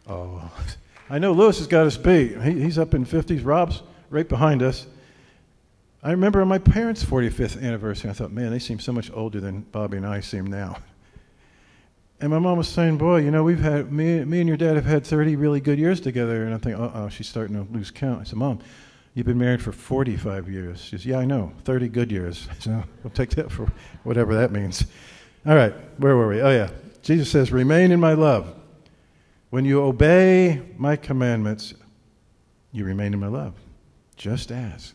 Oh, 0.07 0.51
I 1.11 1.19
know 1.19 1.33
Lewis 1.33 1.59
has 1.59 1.67
got 1.67 1.87
us 1.87 1.97
beat. 1.97 2.41
He, 2.43 2.61
he's 2.61 2.79
up 2.79 2.93
in 2.93 3.07
50s. 3.07 3.45
Rob's 3.45 3.83
right 4.11 4.29
behind 4.29 4.63
us. 4.63 4.87
I 6.03 6.11
remember 6.11 6.45
my 6.45 6.59
parents' 6.59 7.05
45th 7.05 7.63
anniversary, 7.63 8.11
I 8.11 8.13
thought, 8.13 8.31
man, 8.31 8.51
they 8.51 8.59
seem 8.59 8.79
so 8.79 8.93
much 8.93 9.11
older 9.13 9.41
than 9.41 9.63
Bobby 9.63 9.97
and 9.97 10.07
I 10.07 10.21
seem 10.21 10.47
now. 10.47 10.77
And 12.19 12.31
my 12.31 12.39
mom 12.39 12.57
was 12.57 12.67
saying, 12.67 12.97
boy, 12.97 13.19
you 13.19 13.31
know, 13.31 13.45
we've 13.45 13.61
had, 13.61 13.93
me, 13.93 14.25
me 14.25 14.41
and 14.41 14.49
your 14.49 14.57
dad 14.57 14.77
have 14.77 14.87
had 14.87 15.05
30 15.05 15.37
really 15.37 15.61
good 15.61 15.79
years 15.79 16.01
together. 16.01 16.47
And 16.47 16.55
I 16.55 16.57
think, 16.57 16.79
uh 16.81 16.91
oh, 16.95 17.09
she's 17.11 17.29
starting 17.29 17.55
to 17.57 17.71
lose 17.71 17.91
count. 17.91 18.23
I 18.23 18.25
said, 18.25 18.39
Mom, 18.39 18.61
You've 19.17 19.25
been 19.25 19.39
married 19.39 19.63
for 19.63 19.73
45 19.73 20.51
years. 20.51 20.79
She 20.79 20.91
says, 20.91 21.07
Yeah, 21.07 21.17
I 21.17 21.25
know, 21.25 21.51
30 21.65 21.89
good 21.89 22.13
years. 22.13 22.49
So 22.61 22.85
we'll 23.03 23.13
take 23.13 23.31
that 23.31 23.51
for 23.51 23.67
whatever 24.05 24.35
that 24.35 24.53
means. 24.53 24.85
All 25.47 25.55
right, 25.55 25.73
where 25.99 26.17
were 26.17 26.29
we? 26.29 26.43
Oh, 26.43 26.51
yeah. 26.51 26.69
Jesus 27.01 27.31
says, 27.31 27.51
Remain 27.51 27.93
in 27.93 27.99
my 27.99 28.13
love. 28.13 28.55
When 29.49 29.65
you 29.65 29.83
obey 29.83 30.61
my 30.77 30.97
commandments, 30.97 31.73
you 32.73 32.85
remain 32.85 33.15
in 33.15 33.21
my 33.21 33.29
love, 33.29 33.55
just 34.17 34.53
as. 34.53 34.93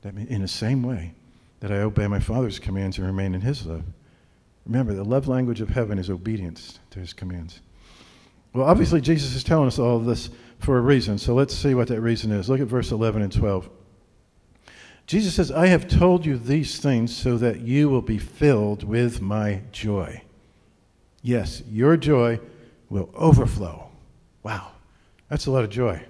That 0.00 0.14
means 0.14 0.30
in 0.30 0.40
the 0.40 0.48
same 0.48 0.82
way 0.82 1.12
that 1.60 1.70
I 1.70 1.80
obey 1.80 2.06
my 2.06 2.20
Father's 2.20 2.58
commands 2.58 2.96
and 2.96 3.06
remain 3.06 3.34
in 3.34 3.42
his 3.42 3.66
love. 3.66 3.84
Remember, 4.64 4.94
the 4.94 5.04
love 5.04 5.28
language 5.28 5.60
of 5.60 5.68
heaven 5.68 5.98
is 5.98 6.08
obedience 6.08 6.78
to 6.92 6.98
his 6.98 7.12
commands. 7.12 7.60
Well, 8.54 8.66
obviously, 8.66 9.02
Jesus 9.02 9.34
is 9.34 9.44
telling 9.44 9.66
us 9.66 9.78
all 9.78 9.98
this 9.98 10.30
for 10.60 10.76
a 10.78 10.80
reason. 10.80 11.18
So 11.18 11.34
let's 11.34 11.54
see 11.54 11.74
what 11.74 11.88
that 11.88 12.00
reason 12.00 12.30
is. 12.30 12.48
Look 12.48 12.60
at 12.60 12.66
verse 12.66 12.92
11 12.92 13.22
and 13.22 13.32
12. 13.32 13.68
Jesus 15.06 15.34
says, 15.34 15.50
I 15.50 15.66
have 15.66 15.88
told 15.88 16.24
you 16.24 16.38
these 16.38 16.78
things 16.78 17.16
so 17.16 17.36
that 17.38 17.60
you 17.60 17.88
will 17.88 18.02
be 18.02 18.18
filled 18.18 18.84
with 18.84 19.20
my 19.20 19.62
joy. 19.72 20.22
Yes, 21.22 21.62
your 21.68 21.96
joy 21.96 22.38
will 22.88 23.10
overflow. 23.14 23.88
Wow, 24.44 24.72
that's 25.28 25.46
a 25.46 25.50
lot 25.50 25.64
of 25.64 25.70
joy. 25.70 26.04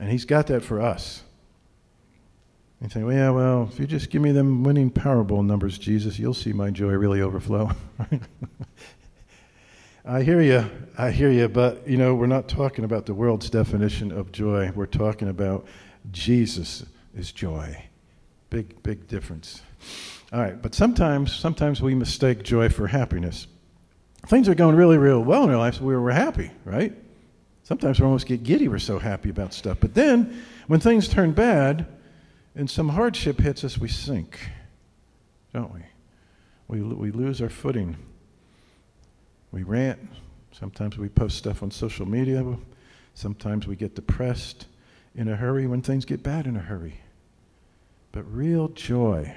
And 0.00 0.10
he's 0.10 0.24
got 0.24 0.48
that 0.48 0.64
for 0.64 0.80
us. 0.80 1.22
You 2.80 2.88
say, 2.88 3.02
well, 3.02 3.14
yeah, 3.14 3.30
well, 3.30 3.68
if 3.72 3.80
you 3.80 3.86
just 3.86 4.10
give 4.10 4.22
me 4.22 4.30
them 4.30 4.62
winning 4.62 4.90
Powerball 4.90 5.44
numbers, 5.44 5.78
Jesus, 5.78 6.18
you'll 6.18 6.34
see 6.34 6.52
my 6.52 6.70
joy 6.70 6.92
really 6.92 7.20
overflow. 7.20 7.70
I 10.10 10.22
hear 10.22 10.40
you. 10.40 10.64
I 10.96 11.10
hear 11.10 11.30
you. 11.30 11.50
But, 11.50 11.86
you 11.86 11.98
know, 11.98 12.14
we're 12.14 12.26
not 12.26 12.48
talking 12.48 12.86
about 12.86 13.04
the 13.04 13.12
world's 13.12 13.50
definition 13.50 14.10
of 14.10 14.32
joy. 14.32 14.72
We're 14.74 14.86
talking 14.86 15.28
about 15.28 15.66
Jesus 16.10 16.86
is 17.14 17.30
joy. 17.30 17.84
Big, 18.48 18.82
big 18.82 19.06
difference. 19.06 19.60
All 20.32 20.40
right. 20.40 20.60
But 20.60 20.74
sometimes, 20.74 21.36
sometimes 21.36 21.82
we 21.82 21.94
mistake 21.94 22.42
joy 22.42 22.70
for 22.70 22.86
happiness. 22.86 23.48
Things 24.28 24.48
are 24.48 24.54
going 24.54 24.76
really, 24.76 24.96
real 24.96 25.20
well 25.20 25.44
in 25.44 25.50
our 25.50 25.58
lives. 25.58 25.78
We're, 25.78 26.00
we're 26.00 26.10
happy, 26.12 26.50
right? 26.64 26.94
Sometimes 27.64 28.00
we 28.00 28.06
almost 28.06 28.26
get 28.26 28.42
giddy. 28.42 28.66
We're 28.66 28.78
so 28.78 28.98
happy 28.98 29.28
about 29.28 29.52
stuff. 29.52 29.76
But 29.78 29.92
then, 29.92 30.42
when 30.68 30.80
things 30.80 31.06
turn 31.06 31.32
bad 31.32 31.86
and 32.54 32.70
some 32.70 32.88
hardship 32.88 33.38
hits 33.40 33.62
us, 33.62 33.76
we 33.76 33.88
sink, 33.88 34.38
don't 35.52 35.72
we? 35.74 35.80
We, 36.66 36.80
we 36.80 37.10
lose 37.10 37.42
our 37.42 37.50
footing. 37.50 37.98
We 39.52 39.62
rant. 39.62 40.00
Sometimes 40.52 40.98
we 40.98 41.08
post 41.08 41.38
stuff 41.38 41.62
on 41.62 41.70
social 41.70 42.06
media. 42.06 42.44
Sometimes 43.14 43.66
we 43.66 43.76
get 43.76 43.94
depressed 43.94 44.66
in 45.14 45.28
a 45.28 45.36
hurry 45.36 45.66
when 45.66 45.82
things 45.82 46.04
get 46.04 46.22
bad 46.22 46.46
in 46.46 46.56
a 46.56 46.60
hurry. 46.60 47.00
But 48.12 48.22
real 48.32 48.68
joy, 48.68 49.34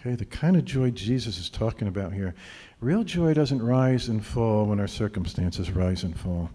okay, 0.00 0.14
the 0.14 0.24
kind 0.24 0.56
of 0.56 0.64
joy 0.64 0.90
Jesus 0.90 1.38
is 1.38 1.50
talking 1.50 1.88
about 1.88 2.12
here, 2.12 2.34
real 2.80 3.04
joy 3.04 3.34
doesn't 3.34 3.62
rise 3.62 4.08
and 4.08 4.24
fall 4.24 4.66
when 4.66 4.80
our 4.80 4.86
circumstances 4.86 5.70
rise 5.70 6.04
and 6.04 6.18
fall. 6.18 6.50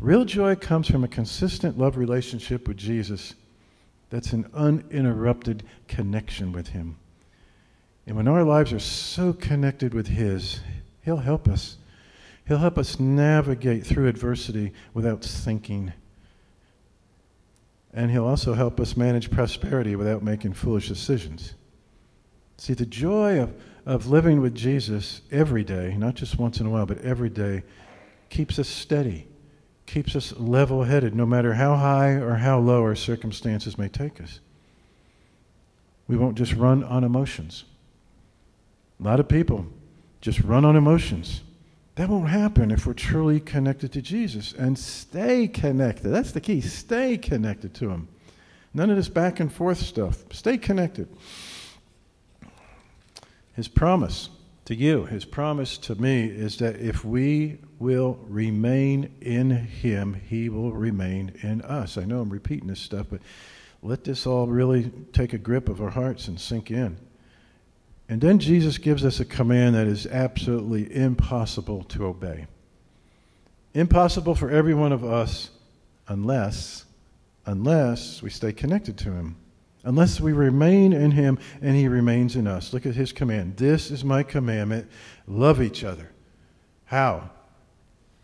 Real 0.00 0.24
joy 0.24 0.54
comes 0.54 0.88
from 0.88 1.04
a 1.04 1.08
consistent 1.08 1.78
love 1.78 1.96
relationship 1.96 2.68
with 2.68 2.76
Jesus 2.76 3.34
that's 4.10 4.32
an 4.32 4.46
uninterrupted 4.52 5.62
connection 5.88 6.52
with 6.52 6.68
Him. 6.68 6.96
And 8.06 8.16
when 8.16 8.28
our 8.28 8.44
lives 8.44 8.72
are 8.72 8.78
so 8.78 9.32
connected 9.32 9.94
with 9.94 10.08
His, 10.08 10.60
He'll 11.02 11.16
help 11.16 11.48
us 11.48 11.78
He'll 12.46 12.58
help 12.58 12.78
us 12.78 12.98
navigate 12.98 13.86
through 13.86 14.08
adversity 14.08 14.72
without 14.94 15.24
sinking. 15.24 15.92
And 17.92 18.10
He'll 18.10 18.26
also 18.26 18.54
help 18.54 18.80
us 18.80 18.96
manage 18.96 19.30
prosperity 19.30 19.96
without 19.96 20.22
making 20.22 20.54
foolish 20.54 20.88
decisions. 20.88 21.54
See, 22.56 22.74
the 22.74 22.86
joy 22.86 23.40
of, 23.40 23.54
of 23.86 24.06
living 24.06 24.40
with 24.40 24.54
Jesus 24.54 25.22
every 25.30 25.64
day, 25.64 25.96
not 25.96 26.14
just 26.14 26.38
once 26.38 26.60
in 26.60 26.66
a 26.66 26.70
while, 26.70 26.86
but 26.86 27.00
every 27.02 27.30
day, 27.30 27.62
keeps 28.28 28.58
us 28.58 28.68
steady, 28.68 29.26
keeps 29.86 30.16
us 30.16 30.32
level 30.36 30.84
headed, 30.84 31.14
no 31.14 31.26
matter 31.26 31.54
how 31.54 31.76
high 31.76 32.12
or 32.12 32.36
how 32.36 32.58
low 32.58 32.82
our 32.82 32.94
circumstances 32.94 33.76
may 33.76 33.88
take 33.88 34.20
us. 34.20 34.40
We 36.08 36.16
won't 36.16 36.36
just 36.36 36.54
run 36.54 36.82
on 36.84 37.04
emotions. 37.04 37.64
A 39.00 39.02
lot 39.02 39.20
of 39.20 39.28
people 39.28 39.66
just 40.20 40.40
run 40.40 40.64
on 40.64 40.76
emotions. 40.76 41.42
That 41.96 42.08
won't 42.08 42.28
happen 42.28 42.70
if 42.70 42.86
we're 42.86 42.94
truly 42.94 43.38
connected 43.38 43.92
to 43.92 44.02
Jesus 44.02 44.54
and 44.54 44.78
stay 44.78 45.46
connected. 45.46 46.08
That's 46.08 46.32
the 46.32 46.40
key. 46.40 46.62
Stay 46.62 47.18
connected 47.18 47.74
to 47.74 47.90
Him. 47.90 48.08
None 48.72 48.88
of 48.88 48.96
this 48.96 49.10
back 49.10 49.40
and 49.40 49.52
forth 49.52 49.78
stuff. 49.78 50.24
Stay 50.32 50.56
connected. 50.56 51.08
His 53.54 53.68
promise 53.68 54.30
to 54.64 54.74
you, 54.74 55.04
His 55.04 55.26
promise 55.26 55.76
to 55.78 55.94
me 55.94 56.24
is 56.24 56.56
that 56.58 56.76
if 56.76 57.04
we 57.04 57.58
will 57.78 58.18
remain 58.26 59.12
in 59.20 59.50
Him, 59.50 60.14
He 60.14 60.48
will 60.48 60.72
remain 60.72 61.34
in 61.42 61.60
us. 61.60 61.98
I 61.98 62.04
know 62.04 62.20
I'm 62.20 62.30
repeating 62.30 62.68
this 62.68 62.80
stuff, 62.80 63.08
but 63.10 63.20
let 63.82 64.04
this 64.04 64.26
all 64.26 64.46
really 64.46 64.90
take 65.12 65.34
a 65.34 65.38
grip 65.38 65.68
of 65.68 65.82
our 65.82 65.90
hearts 65.90 66.26
and 66.28 66.40
sink 66.40 66.70
in. 66.70 66.96
And 68.12 68.20
then 68.20 68.38
Jesus 68.38 68.76
gives 68.76 69.06
us 69.06 69.20
a 69.20 69.24
command 69.24 69.74
that 69.74 69.86
is 69.86 70.06
absolutely 70.06 70.94
impossible 70.94 71.82
to 71.84 72.04
obey. 72.04 72.46
Impossible 73.72 74.34
for 74.34 74.50
every 74.50 74.74
one 74.74 74.92
of 74.92 75.02
us 75.02 75.48
unless 76.08 76.84
unless 77.46 78.20
we 78.20 78.28
stay 78.28 78.52
connected 78.52 78.98
to 78.98 79.12
him. 79.12 79.36
Unless 79.84 80.20
we 80.20 80.34
remain 80.34 80.92
in 80.92 81.12
him 81.12 81.38
and 81.62 81.74
he 81.74 81.88
remains 81.88 82.36
in 82.36 82.46
us. 82.46 82.74
Look 82.74 82.84
at 82.84 82.94
his 82.94 83.12
command. 83.14 83.56
This 83.56 83.90
is 83.90 84.04
my 84.04 84.22
commandment. 84.22 84.90
Love 85.26 85.62
each 85.62 85.82
other. 85.82 86.10
How? 86.84 87.30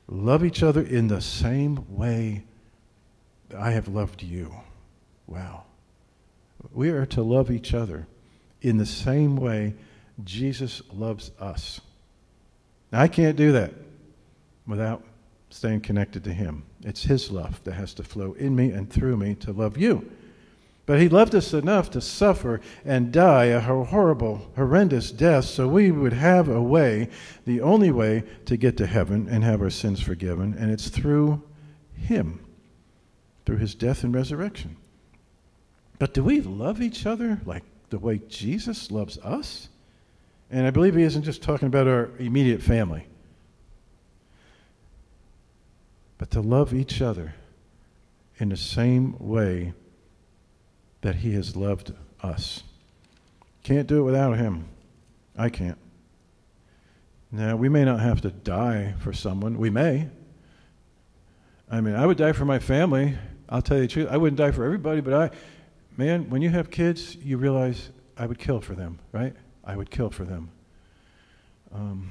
Love 0.07 0.45
each 0.45 0.63
other 0.63 0.83
in 0.83 1.09
the 1.09 1.23
same 1.23 1.97
way 1.97 2.45
I 3.57 3.71
have 3.71 3.89
loved 3.89 4.23
you. 4.23 4.55
Wow. 5.27 5.65
We 6.75 6.91
are 6.91 7.07
to 7.07 7.23
love 7.23 7.51
each 7.51 7.73
other 7.73 8.07
in 8.63 8.77
the 8.77 8.87
same 8.87 9.37
way 9.37 9.75
Jesus 10.25 10.83
loves 10.93 11.31
us. 11.39 11.81
Now, 12.93 13.01
I 13.01 13.09
can't 13.09 13.37
do 13.37 13.53
that 13.53 13.73
without 14.67 15.03
staying 15.51 15.81
connected 15.81 16.25
to 16.25 16.33
Him. 16.33 16.65
It's 16.83 17.03
His 17.03 17.31
love 17.31 17.63
that 17.65 17.75
has 17.75 17.95
to 17.95 18.03
flow 18.03 18.33
in 18.35 18.55
me 18.55 18.71
and 18.71 18.91
through 18.91 19.17
me 19.17 19.35
to 19.37 19.53
love 19.53 19.77
you. 19.77 20.11
But 20.87 21.01
He 21.01 21.09
loved 21.09 21.35
us 21.35 21.53
enough 21.53 21.91
to 21.91 22.01
suffer 22.01 22.61
and 22.85 23.13
die 23.13 23.47
a 23.47 23.61
horrible, 23.61 24.51
horrendous 24.57 25.11
death 25.11 25.45
so 25.45 25.69
we 25.69 25.91
would 25.91 26.15
have 26.15 26.49
a 26.49 26.63
way, 26.63 27.11
the 27.45 27.61
only 27.61 27.91
way 27.91 28.25
to 28.47 28.57
get 28.57 28.77
to 28.79 28.87
heaven 28.87 29.29
and 29.31 29.45
have 29.45 29.61
our 29.61 29.71
sins 29.71 30.01
forgiven, 30.01 30.55
and 30.59 30.71
it's 30.71 30.89
through 30.89 31.43
Him, 31.95 32.41
through 33.45 33.59
His 33.59 33.75
death 33.75 34.03
and 34.03 34.15
resurrection. 34.15 34.77
But 35.99 36.15
do 36.15 36.23
we 36.23 36.41
love 36.41 36.81
each 36.81 37.05
other 37.05 37.41
like 37.45 37.65
the 37.91 37.99
way 37.99 38.21
Jesus 38.29 38.91
loves 38.91 39.19
us. 39.19 39.69
And 40.51 40.67
I 40.67 40.71
believe 40.71 40.95
he 40.95 41.03
isn't 41.03 41.25
just 41.25 41.43
talking 41.43 41.69
about 41.69 41.87
our 41.87 42.11
immediate 42.19 42.63
family, 42.63 43.07
but 46.17 46.31
to 46.31 46.41
love 46.41 46.73
each 46.73 47.03
other 47.03 47.35
in 48.39 48.49
the 48.49 48.57
same 48.57 49.17
way 49.19 49.75
that 51.03 51.17
he 51.17 51.35
has 51.35 51.55
loved 51.55 51.93
us. 52.23 52.63
Can't 53.63 53.87
do 53.87 54.01
it 54.01 54.03
without 54.03 54.37
him. 54.39 54.69
I 55.37 55.51
can't. 55.51 55.79
Now, 57.31 57.57
we 57.57 57.69
may 57.69 57.85
not 57.85 58.01
have 58.01 58.23
to 58.23 58.31
die 58.31 58.95
for 59.01 59.13
someone. 59.13 59.59
We 59.59 59.69
may. 59.69 60.09
I 61.71 61.83
mean, 61.83 61.95
I 61.95 62.07
would 62.07 62.17
die 62.17 62.33
for 62.33 62.47
my 62.47 62.59
family. 62.59 63.19
I'll 63.49 63.61
tell 63.61 63.77
you 63.77 63.83
the 63.83 63.89
truth. 63.89 64.09
I 64.11 64.17
wouldn't 64.17 64.39
die 64.39 64.51
for 64.51 64.65
everybody, 64.65 65.03
but 65.03 65.13
I, 65.13 65.31
man, 65.99 66.31
when 66.31 66.41
you 66.41 66.49
have 66.49 66.71
kids, 66.71 67.17
you 67.17 67.37
realize 67.37 67.91
I 68.17 68.25
would 68.25 68.39
kill 68.39 68.61
for 68.61 68.75
them, 68.75 68.99
right? 69.13 69.35
I 69.65 69.77
would 69.77 69.91
kill 69.91 70.09
for 70.09 70.25
them. 70.25 70.49
Um, 71.75 72.11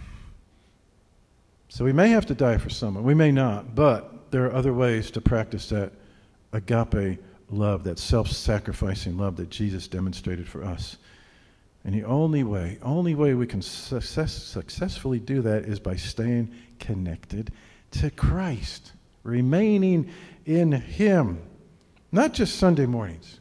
so 1.69 1.83
we 1.83 1.93
may 1.93 2.09
have 2.09 2.25
to 2.27 2.35
die 2.35 2.57
for 2.57 2.69
someone, 2.69 3.03
we 3.03 3.15
may 3.15 3.31
not, 3.31 3.73
but 3.73 4.29
there 4.29 4.45
are 4.45 4.53
other 4.53 4.73
ways 4.73 5.09
to 5.11 5.21
practice 5.21 5.69
that 5.69 5.93
agape 6.53 7.19
love, 7.49 7.83
that 7.85 7.97
self 7.97 8.29
sacrificing 8.29 9.17
love 9.17 9.37
that 9.37 9.49
Jesus 9.49 9.87
demonstrated 9.87 10.47
for 10.47 10.63
us. 10.63 10.97
And 11.83 11.95
the 11.95 12.03
only 12.03 12.43
way, 12.43 12.77
only 12.81 13.15
way 13.15 13.33
we 13.33 13.47
can 13.47 13.61
success, 13.61 14.33
successfully 14.33 15.19
do 15.19 15.41
that 15.41 15.63
is 15.63 15.79
by 15.79 15.95
staying 15.95 16.53
connected 16.79 17.51
to 17.91 18.11
Christ, 18.11 18.91
remaining 19.23 20.11
in 20.45 20.73
Him. 20.73 21.41
Not 22.11 22.33
just 22.33 22.57
Sunday 22.57 22.85
mornings, 22.85 23.39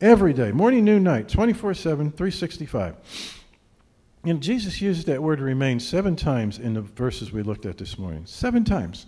Every 0.00 0.34
day, 0.34 0.52
morning, 0.52 0.84
noon, 0.84 1.02
night, 1.02 1.26
24 1.26 1.72
7, 1.72 2.12
365. 2.12 2.96
And 4.24 4.42
Jesus 4.42 4.82
used 4.82 5.06
that 5.06 5.22
word 5.22 5.40
remain 5.40 5.80
seven 5.80 6.16
times 6.16 6.58
in 6.58 6.74
the 6.74 6.82
verses 6.82 7.32
we 7.32 7.42
looked 7.42 7.64
at 7.64 7.78
this 7.78 7.98
morning. 7.98 8.26
Seven 8.26 8.62
times. 8.62 9.06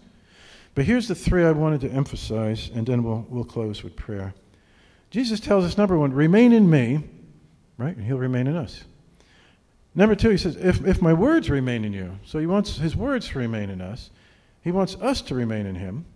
But 0.74 0.86
here's 0.86 1.06
the 1.06 1.14
three 1.14 1.44
I 1.44 1.50
wanted 1.50 1.82
to 1.82 1.90
emphasize, 1.90 2.70
and 2.72 2.86
then 2.86 3.02
we'll, 3.02 3.26
we'll 3.28 3.44
close 3.44 3.82
with 3.82 3.96
prayer. 3.96 4.32
Jesus 5.10 5.40
tells 5.40 5.64
us, 5.64 5.76
number 5.76 5.98
one, 5.98 6.12
remain 6.12 6.52
in 6.52 6.70
me, 6.70 7.04
right? 7.76 7.96
And 7.96 8.06
he'll 8.06 8.16
remain 8.16 8.46
in 8.46 8.56
us. 8.56 8.84
Number 9.94 10.14
two, 10.14 10.30
he 10.30 10.36
says, 10.36 10.56
if, 10.56 10.86
if 10.86 11.02
my 11.02 11.12
words 11.12 11.50
remain 11.50 11.84
in 11.84 11.92
you. 11.92 12.18
So 12.24 12.38
he 12.38 12.46
wants 12.46 12.76
his 12.76 12.94
words 12.94 13.28
to 13.28 13.38
remain 13.38 13.68
in 13.68 13.80
us. 13.80 14.10
He 14.62 14.70
wants 14.70 14.94
us 15.02 15.20
to 15.22 15.34
remain 15.34 15.66
in 15.66 15.74
him. 15.74 16.06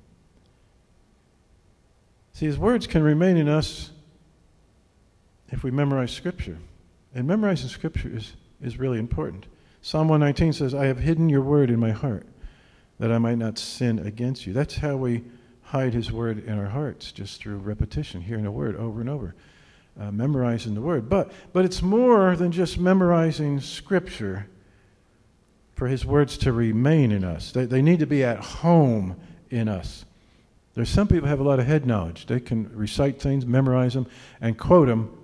See, 2.33 2.47
his 2.47 2.59
words 2.59 2.87
can 2.87 3.03
remain 3.03 3.37
in 3.37 3.49
us 3.49 3.91
if 5.53 5.63
we 5.63 5.71
memorize 5.71 6.11
Scripture. 6.11 6.59
And 7.15 7.29
memorizing 7.29 7.69
Scripture 7.69 8.11
is, 8.13 8.33
is 8.61 8.79
really 8.79 8.99
important. 8.99 9.47
Psalm 9.83 10.09
119 10.09 10.53
says, 10.53 10.75
I 10.75 10.87
have 10.87 10.99
hidden 10.99 11.29
your 11.29 11.43
word 11.43 11.71
in 11.71 11.79
my 11.79 11.93
heart 11.93 12.27
that 12.99 13.13
I 13.13 13.19
might 13.19 13.39
not 13.39 13.59
sin 13.59 14.01
against 14.01 14.47
you. 14.47 14.53
That's 14.53 14.77
how 14.77 14.97
we 14.97 15.23
hide 15.63 15.95
his 15.95 16.11
word 16.11 16.45
in 16.45 16.59
our 16.59 16.67
hearts, 16.67 17.13
just 17.13 17.41
through 17.41 17.59
repetition, 17.59 18.21
hearing 18.21 18.47
a 18.47 18.51
word 18.51 18.77
over 18.77 19.01
and 19.01 19.09
over. 19.09 19.35
uh, 19.99 20.11
memorizing 20.11 20.75
the 20.75 20.81
word. 20.81 21.09
But, 21.09 21.33
but 21.53 21.65
it's 21.65 21.83
more 21.83 22.37
than 22.37 22.53
just 22.53 22.79
memorizing 22.79 23.61
scripture 23.61 24.47
for 25.75 25.89
his 25.89 26.05
words 26.05 26.39
to 26.39 26.53
remain 26.53 27.13
in 27.13 27.25
us. 27.25 27.53
They, 27.53 27.67
they 27.67 27.83
need 27.83 27.99
to 28.01 28.07
be 28.07 28.25
at 28.25 28.39
home 28.39 29.17
in 29.51 29.69
us. 29.69 30.05
There's 30.75 30.89
some 30.89 31.09
people 31.09 31.29
have 31.29 31.41
a 31.41 31.45
lot 31.45 31.61
of 31.61 31.67
head 31.67 31.87
knowledge. 31.87 32.27
They 32.27 32.41
can 32.41 32.75
recite 32.75 33.21
things, 33.21 33.45
memorize 33.45 33.95
them, 33.95 34.07
and 34.41 34.57
quote 34.57 34.89
them. 34.89 35.19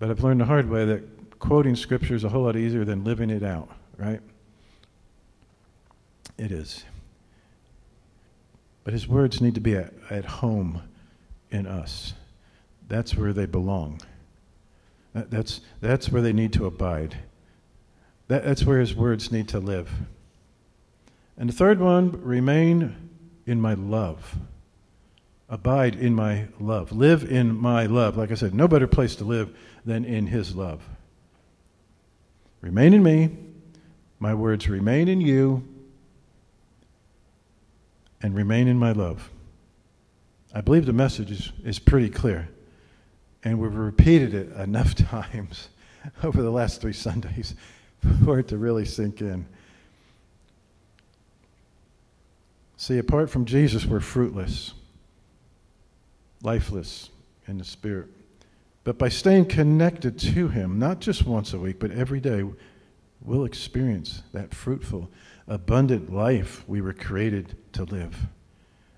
But 0.00 0.10
I've 0.10 0.24
learned 0.24 0.40
the 0.40 0.46
hard 0.46 0.68
way 0.68 0.86
that 0.86 1.38
quoting 1.38 1.76
scripture 1.76 2.14
is 2.14 2.24
a 2.24 2.28
whole 2.30 2.44
lot 2.44 2.56
easier 2.56 2.84
than 2.84 3.04
living 3.04 3.30
it 3.30 3.44
out, 3.44 3.68
right? 3.98 4.20
It 6.38 6.50
is. 6.50 6.84
But 8.82 8.94
his 8.94 9.06
words 9.06 9.42
need 9.42 9.54
to 9.54 9.60
be 9.60 9.76
at, 9.76 9.92
at 10.08 10.24
home 10.24 10.82
in 11.50 11.66
us. 11.66 12.14
That's 12.88 13.14
where 13.14 13.34
they 13.34 13.44
belong. 13.44 14.00
That, 15.12 15.30
that's, 15.30 15.60
that's 15.82 16.10
where 16.10 16.22
they 16.22 16.32
need 16.32 16.54
to 16.54 16.64
abide. 16.64 17.18
That, 18.28 18.42
that's 18.42 18.64
where 18.64 18.80
his 18.80 18.94
words 18.94 19.30
need 19.30 19.48
to 19.48 19.58
live. 19.58 19.90
And 21.36 21.46
the 21.48 21.52
third 21.54 21.78
one, 21.78 22.22
remain 22.22 23.10
in 23.44 23.60
my 23.60 23.74
love. 23.74 24.36
Abide 25.50 25.96
in 25.96 26.14
my 26.14 26.46
love. 26.60 26.92
Live 26.92 27.28
in 27.28 27.56
my 27.56 27.86
love. 27.86 28.16
Like 28.16 28.30
I 28.30 28.34
said, 28.34 28.54
no 28.54 28.68
better 28.68 28.86
place 28.86 29.16
to 29.16 29.24
live 29.24 29.54
than 29.84 30.04
in 30.04 30.28
his 30.28 30.54
love. 30.54 30.80
Remain 32.60 32.94
in 32.94 33.02
me. 33.02 33.30
My 34.20 34.32
words 34.32 34.68
remain 34.68 35.08
in 35.08 35.20
you. 35.20 35.66
And 38.22 38.34
remain 38.34 38.68
in 38.68 38.78
my 38.78 38.92
love. 38.92 39.28
I 40.54 40.60
believe 40.60 40.86
the 40.86 40.92
message 40.92 41.32
is, 41.32 41.52
is 41.64 41.78
pretty 41.80 42.10
clear. 42.10 42.48
And 43.42 43.58
we've 43.58 43.74
repeated 43.74 44.34
it 44.34 44.52
enough 44.52 44.94
times 45.10 45.68
over 46.22 46.42
the 46.42 46.50
last 46.50 46.80
three 46.80 46.92
Sundays 46.92 47.56
for 48.24 48.38
it 48.38 48.48
to 48.48 48.56
really 48.56 48.84
sink 48.84 49.20
in. 49.20 49.46
See, 52.76 52.98
apart 52.98 53.30
from 53.30 53.44
Jesus, 53.44 53.84
we're 53.84 54.00
fruitless, 54.00 54.74
lifeless 56.42 57.10
in 57.46 57.58
the 57.58 57.64
Spirit. 57.64 58.08
But 58.84 58.98
by 58.98 59.08
staying 59.08 59.46
connected 59.46 60.18
to 60.20 60.48
Him, 60.48 60.78
not 60.78 61.00
just 61.00 61.26
once 61.26 61.52
a 61.52 61.58
week, 61.58 61.78
but 61.78 61.90
every 61.90 62.20
day, 62.20 62.44
we'll 63.20 63.44
experience 63.44 64.22
that 64.32 64.54
fruitful, 64.54 65.10
abundant 65.46 66.12
life 66.12 66.64
we 66.66 66.80
were 66.80 66.94
created 66.94 67.56
to 67.72 67.84
live. 67.84 68.16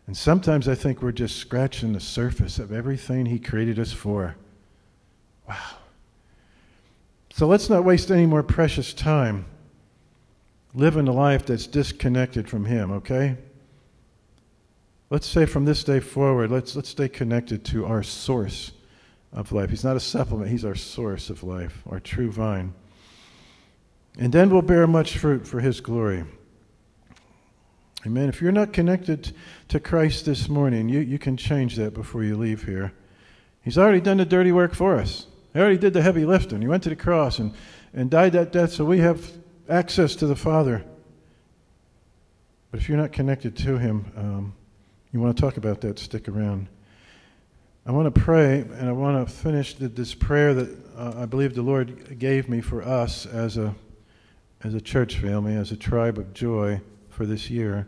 And 0.06 0.16
sometimes 0.16 0.68
I 0.68 0.74
think 0.74 1.02
we're 1.02 1.12
just 1.12 1.36
scratching 1.36 1.92
the 1.92 2.00
surface 2.00 2.58
of 2.58 2.72
everything 2.72 3.26
He 3.26 3.38
created 3.38 3.78
us 3.78 3.92
for. 3.92 4.36
Wow. 5.48 5.56
So 7.32 7.46
let's 7.46 7.70
not 7.70 7.84
waste 7.84 8.10
any 8.10 8.26
more 8.26 8.42
precious 8.42 8.92
time 8.92 9.46
living 10.74 11.08
a 11.08 11.12
life 11.12 11.46
that's 11.46 11.66
disconnected 11.66 12.48
from 12.48 12.64
Him, 12.64 12.92
okay? 12.92 13.36
Let's 15.12 15.26
say 15.26 15.44
from 15.44 15.66
this 15.66 15.84
day 15.84 16.00
forward, 16.00 16.50
let's, 16.50 16.74
let's 16.74 16.88
stay 16.88 17.06
connected 17.06 17.66
to 17.66 17.84
our 17.84 18.02
source 18.02 18.72
of 19.30 19.52
life. 19.52 19.68
He's 19.68 19.84
not 19.84 19.94
a 19.94 20.00
supplement, 20.00 20.50
He's 20.50 20.64
our 20.64 20.74
source 20.74 21.28
of 21.28 21.42
life, 21.42 21.82
our 21.90 22.00
true 22.00 22.32
vine. 22.32 22.72
And 24.18 24.32
then 24.32 24.48
we'll 24.48 24.62
bear 24.62 24.86
much 24.86 25.18
fruit 25.18 25.46
for 25.46 25.60
His 25.60 25.82
glory. 25.82 26.24
Amen. 28.06 28.30
If 28.30 28.40
you're 28.40 28.52
not 28.52 28.72
connected 28.72 29.34
to 29.68 29.78
Christ 29.78 30.24
this 30.24 30.48
morning, 30.48 30.88
you, 30.88 31.00
you 31.00 31.18
can 31.18 31.36
change 31.36 31.76
that 31.76 31.92
before 31.92 32.24
you 32.24 32.38
leave 32.38 32.64
here. 32.64 32.94
He's 33.60 33.76
already 33.76 34.00
done 34.00 34.16
the 34.16 34.24
dirty 34.24 34.50
work 34.50 34.74
for 34.74 34.96
us. 34.96 35.26
He 35.52 35.60
already 35.60 35.76
did 35.76 35.92
the 35.92 36.00
heavy 36.00 36.24
lifting. 36.24 36.62
He 36.62 36.68
went 36.68 36.84
to 36.84 36.88
the 36.88 36.96
cross 36.96 37.38
and, 37.38 37.52
and 37.92 38.10
died 38.10 38.32
that 38.32 38.50
death 38.50 38.72
so 38.72 38.86
we 38.86 39.00
have 39.00 39.30
access 39.68 40.16
to 40.16 40.26
the 40.26 40.36
Father. 40.36 40.82
But 42.70 42.80
if 42.80 42.88
you're 42.88 42.96
not 42.96 43.12
connected 43.12 43.54
to 43.58 43.76
Him, 43.76 44.10
um, 44.16 44.54
you 45.12 45.20
want 45.20 45.36
to 45.36 45.40
talk 45.40 45.58
about 45.58 45.82
that, 45.82 45.98
stick 45.98 46.26
around. 46.26 46.68
I 47.84 47.92
want 47.92 48.12
to 48.14 48.20
pray, 48.20 48.60
and 48.60 48.88
I 48.88 48.92
want 48.92 49.26
to 49.26 49.32
finish 49.32 49.74
this 49.74 50.14
prayer 50.14 50.54
that 50.54 50.70
uh, 50.96 51.14
I 51.18 51.26
believe 51.26 51.54
the 51.54 51.62
Lord 51.62 52.18
gave 52.18 52.48
me 52.48 52.62
for 52.62 52.82
us 52.82 53.26
as 53.26 53.58
a, 53.58 53.74
as 54.62 54.72
a 54.72 54.80
church 54.80 55.18
family, 55.18 55.54
as 55.54 55.70
a 55.70 55.76
tribe 55.76 56.16
of 56.16 56.32
joy 56.32 56.80
for 57.10 57.26
this 57.26 57.50
year. 57.50 57.86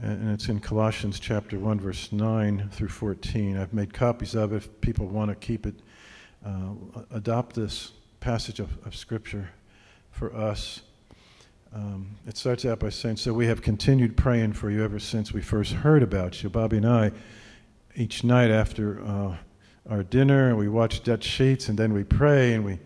And 0.00 0.30
it's 0.30 0.48
in 0.48 0.60
Colossians 0.60 1.18
chapter 1.18 1.58
1, 1.58 1.80
verse 1.80 2.12
9 2.12 2.68
through 2.70 2.88
14. 2.88 3.56
I've 3.56 3.72
made 3.72 3.92
copies 3.92 4.34
of 4.34 4.52
it 4.52 4.56
if 4.56 4.80
people 4.80 5.06
want 5.06 5.30
to 5.30 5.34
keep 5.34 5.66
it, 5.66 5.74
uh, 6.44 6.74
adopt 7.10 7.56
this 7.56 7.92
passage 8.20 8.60
of, 8.60 8.68
of 8.86 8.94
Scripture 8.94 9.50
for 10.10 10.32
us. 10.36 10.82
Um, 11.76 12.16
it 12.26 12.38
starts 12.38 12.64
out 12.64 12.78
by 12.78 12.88
saying, 12.88 13.18
So 13.18 13.34
we 13.34 13.48
have 13.48 13.60
continued 13.60 14.16
praying 14.16 14.54
for 14.54 14.70
you 14.70 14.82
ever 14.82 14.98
since 14.98 15.34
we 15.34 15.42
first 15.42 15.72
heard 15.72 16.02
about 16.02 16.42
you. 16.42 16.48
Bobby 16.48 16.78
and 16.78 16.86
I, 16.86 17.12
each 17.94 18.24
night 18.24 18.50
after 18.50 19.04
uh, 19.04 19.36
our 19.90 20.02
dinner, 20.02 20.56
we 20.56 20.68
watch 20.68 21.02
Dutch 21.02 21.24
Sheets 21.24 21.68
and 21.68 21.78
then 21.78 21.92
we 21.92 22.02
pray 22.02 22.54
and 22.54 22.64
we 22.64 22.78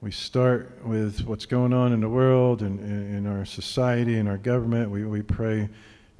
we 0.00 0.10
start 0.10 0.78
with 0.82 1.26
what's 1.26 1.44
going 1.44 1.74
on 1.74 1.92
in 1.92 2.00
the 2.00 2.08
world 2.08 2.62
and 2.62 2.80
in 2.80 3.26
our 3.26 3.44
society 3.44 4.16
and 4.16 4.26
our 4.26 4.38
government. 4.38 4.90
We, 4.90 5.04
we 5.04 5.20
pray 5.20 5.68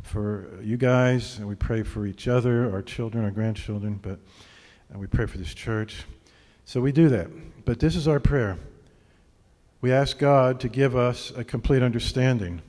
for 0.03 0.51
you 0.61 0.77
guys 0.77 1.39
and 1.39 1.49
we 1.49 1.55
pray 1.55 1.83
for 1.83 2.05
each 2.05 2.29
other, 2.29 2.71
our 2.75 2.83
children, 2.83 3.25
our 3.25 3.31
grandchildren, 3.31 4.01
but 4.03 4.19
we 4.95 5.07
pray 5.07 5.25
for 5.25 5.39
this 5.39 5.55
church. 5.55 6.05
So 6.67 6.83
we 6.83 6.93
do 6.93 7.09
that. 7.09 7.29
But 7.65 7.81
this 7.81 7.97
is 7.97 8.07
our 8.07 8.21
prayer. 8.21 8.59
We 9.81 9.93
ask 9.93 10.19
God 10.19 10.61
to 10.61 10.69
give 10.69 10.97
us 10.97 11.31
a 11.37 11.45
complete 11.45 11.83
understanding 11.83 12.63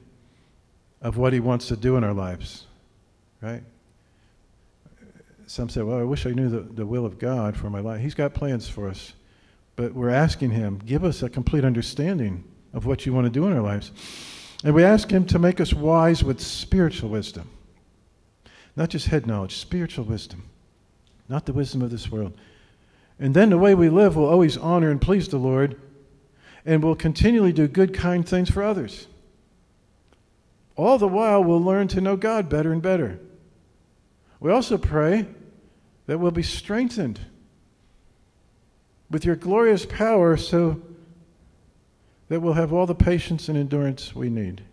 of 1.02 1.18
what 1.18 1.34
He 1.34 1.40
wants 1.40 1.68
to 1.70 1.76
do 1.76 1.98
in 1.98 2.04
our 2.04 2.14
lives, 2.14 2.66
right? 3.42 3.64
Some 5.48 5.70
say, 5.70 5.82
well, 5.82 5.98
I 5.98 6.04
wish 6.04 6.28
I 6.28 6.32
knew 6.32 6.50
the, 6.50 6.60
the 6.60 6.86
will 6.86 7.06
of 7.06 7.18
God 7.18 7.58
for 7.58 7.72
my 7.72 7.80
life. 7.80 8.02
He's 8.02 8.14
got 8.14 8.36
plans 8.36 8.70
for 8.70 8.88
us. 8.88 9.14
But 9.76 9.94
we're 9.94 10.10
asking 10.10 10.52
Him, 10.52 10.80
give 10.86 11.04
us 11.04 11.24
a 11.24 11.30
complete 11.30 11.66
understanding 11.66 12.44
of 12.74 12.86
what 12.86 13.06
you 13.06 13.14
want 13.14 13.26
to 13.26 13.32
do 13.32 13.48
in 13.48 13.54
our 13.54 13.62
lives. 13.62 13.92
And 14.64 14.76
we 14.76 14.84
ask 14.84 15.10
Him 15.10 15.26
to 15.28 15.40
make 15.40 15.60
us 15.60 15.74
wise 15.74 16.24
with 16.24 16.40
spiritual 16.40 17.10
wisdom. 17.10 17.50
Not 18.76 18.90
just 18.90 19.08
head 19.08 19.26
knowledge, 19.26 19.58
spiritual 19.58 20.06
wisdom. 20.06 20.44
Not 21.28 21.48
the 21.48 21.54
wisdom 21.54 21.82
of 21.82 21.90
this 21.90 22.12
world. 22.12 22.38
And 23.20 23.34
then 23.34 23.50
the 23.50 23.58
way 23.58 23.74
we 23.74 23.90
live 23.90 24.16
will 24.16 24.30
always 24.30 24.58
honor 24.58 24.92
and 24.92 25.02
please 25.02 25.28
the 25.28 25.38
Lord, 25.38 25.80
and 26.66 26.84
we'll 26.84 26.96
continually 26.96 27.54
do 27.54 27.68
good, 27.68 27.94
kind 27.94 28.28
things 28.28 28.50
for 28.50 28.64
others. 28.64 29.08
All 30.76 30.98
the 30.98 31.08
while, 31.08 31.44
we'll 31.44 31.62
learn 31.62 31.88
to 31.90 32.02
know 32.02 32.16
God 32.16 32.50
better 32.50 32.72
and 32.72 32.82
better. 32.82 33.20
We 34.40 34.52
also 34.52 34.78
pray 34.78 35.26
that 36.06 36.20
we'll 36.20 36.32
be 36.32 36.44
strengthened 36.44 37.20
with 39.12 39.26
your 39.26 39.36
glorious 39.36 39.86
power 39.86 40.38
so 40.38 40.82
that 42.30 42.42
we'll 42.42 42.54
have 42.54 42.72
all 42.72 42.86
the 42.86 42.96
patience 42.96 43.50
and 43.50 43.58
endurance 43.58 44.16
we 44.16 44.30
need. 44.30 44.64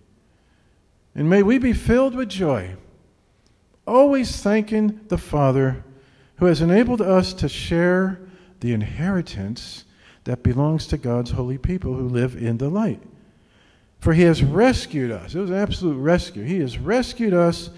And 1.15 1.29
may 1.29 1.43
we 1.43 1.59
be 1.59 1.73
filled 1.73 2.15
with 2.15 2.29
joy, 2.29 2.77
always 3.87 4.41
thanking 4.43 5.01
the 5.09 5.19
Father 5.19 5.83
who 6.37 6.47
has 6.47 6.61
enabled 6.61 7.01
us 7.01 7.33
to 7.35 7.49
share 7.49 8.21
the 8.61 8.73
inheritance 8.73 9.85
that 10.27 10.43
belongs 10.43 10.87
to 10.89 10.99
God's 10.99 11.31
holy 11.31 11.57
people 11.57 11.95
who 11.95 12.09
live 12.09 12.37
in 12.37 12.59
the 12.59 12.69
light. 12.69 13.01
For 14.01 14.13
he 14.13 14.23
has 14.23 14.43
rescued 14.43 15.11
us. 15.11 15.35
It 15.35 15.41
was 15.41 15.51
an 15.51 15.57
absolute 15.57 15.97
rescue. 15.97 16.43
He 16.43 16.59
has 16.59 16.79
rescued 16.79 17.33
us 17.33 17.71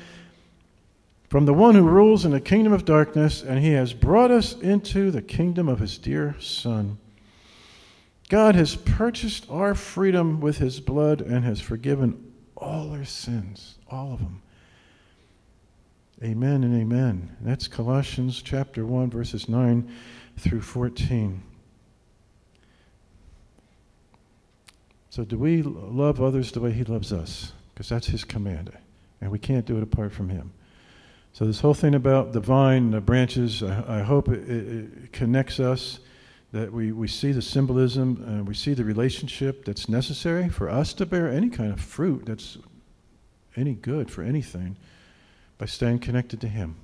from 1.28 1.44
the 1.44 1.54
one 1.54 1.74
who 1.74 1.86
rules 1.86 2.24
in 2.24 2.32
the 2.32 2.40
kingdom 2.40 2.72
of 2.72 2.86
darkness, 2.86 3.42
and 3.42 3.58
he 3.58 3.72
has 3.72 3.92
brought 3.92 4.30
us 4.30 4.54
into 4.54 5.10
the 5.10 5.20
kingdom 5.20 5.68
of 5.68 5.78
his 5.78 5.98
dear 5.98 6.36
Son. 6.40 6.98
God 8.30 8.54
has 8.54 8.76
purchased 8.76 9.46
our 9.50 9.74
freedom 9.74 10.40
with 10.40 10.56
his 10.56 10.80
blood 10.80 11.20
and 11.20 11.44
has 11.44 11.60
forgiven 11.60 12.32
all 12.56 12.92
our 12.92 13.04
sins, 13.04 13.76
all 13.90 14.14
of 14.14 14.20
them. 14.20 14.42
Amen 16.22 16.64
and 16.64 16.80
amen. 16.80 17.36
That's 17.42 17.68
Colossians 17.68 18.40
chapter 18.40 18.86
1, 18.86 19.10
verses 19.10 19.50
9 19.50 19.90
through 20.38 20.62
14. 20.62 21.42
So, 25.18 25.24
do 25.24 25.36
we 25.36 25.62
love 25.62 26.22
others 26.22 26.52
the 26.52 26.60
way 26.60 26.70
he 26.70 26.84
loves 26.84 27.12
us? 27.12 27.50
Because 27.74 27.88
that's 27.88 28.06
his 28.06 28.22
command, 28.22 28.70
and 29.20 29.32
we 29.32 29.38
can't 29.40 29.66
do 29.66 29.76
it 29.76 29.82
apart 29.82 30.12
from 30.12 30.28
him. 30.28 30.52
So, 31.32 31.44
this 31.44 31.58
whole 31.58 31.74
thing 31.74 31.96
about 31.96 32.32
the 32.32 32.38
vine, 32.38 32.92
the 32.92 33.00
branches, 33.00 33.60
I, 33.64 33.98
I 33.98 34.02
hope 34.02 34.28
it, 34.28 34.48
it, 34.48 35.12
connects 35.12 35.58
us, 35.58 35.98
that 36.52 36.72
we, 36.72 36.92
we 36.92 37.08
see 37.08 37.32
the 37.32 37.42
symbolism, 37.42 38.22
and 38.28 38.46
we 38.46 38.54
see 38.54 38.74
the 38.74 38.84
relationship 38.84 39.64
that's 39.64 39.88
necessary 39.88 40.48
for 40.48 40.70
us 40.70 40.94
to 40.94 41.04
bear 41.04 41.28
any 41.28 41.50
kind 41.50 41.72
of 41.72 41.80
fruit 41.80 42.24
that's 42.24 42.56
any 43.56 43.74
good 43.74 44.12
for 44.12 44.22
anything 44.22 44.76
by 45.58 45.66
staying 45.66 45.98
connected 45.98 46.40
to 46.42 46.48
Him. 46.48 46.76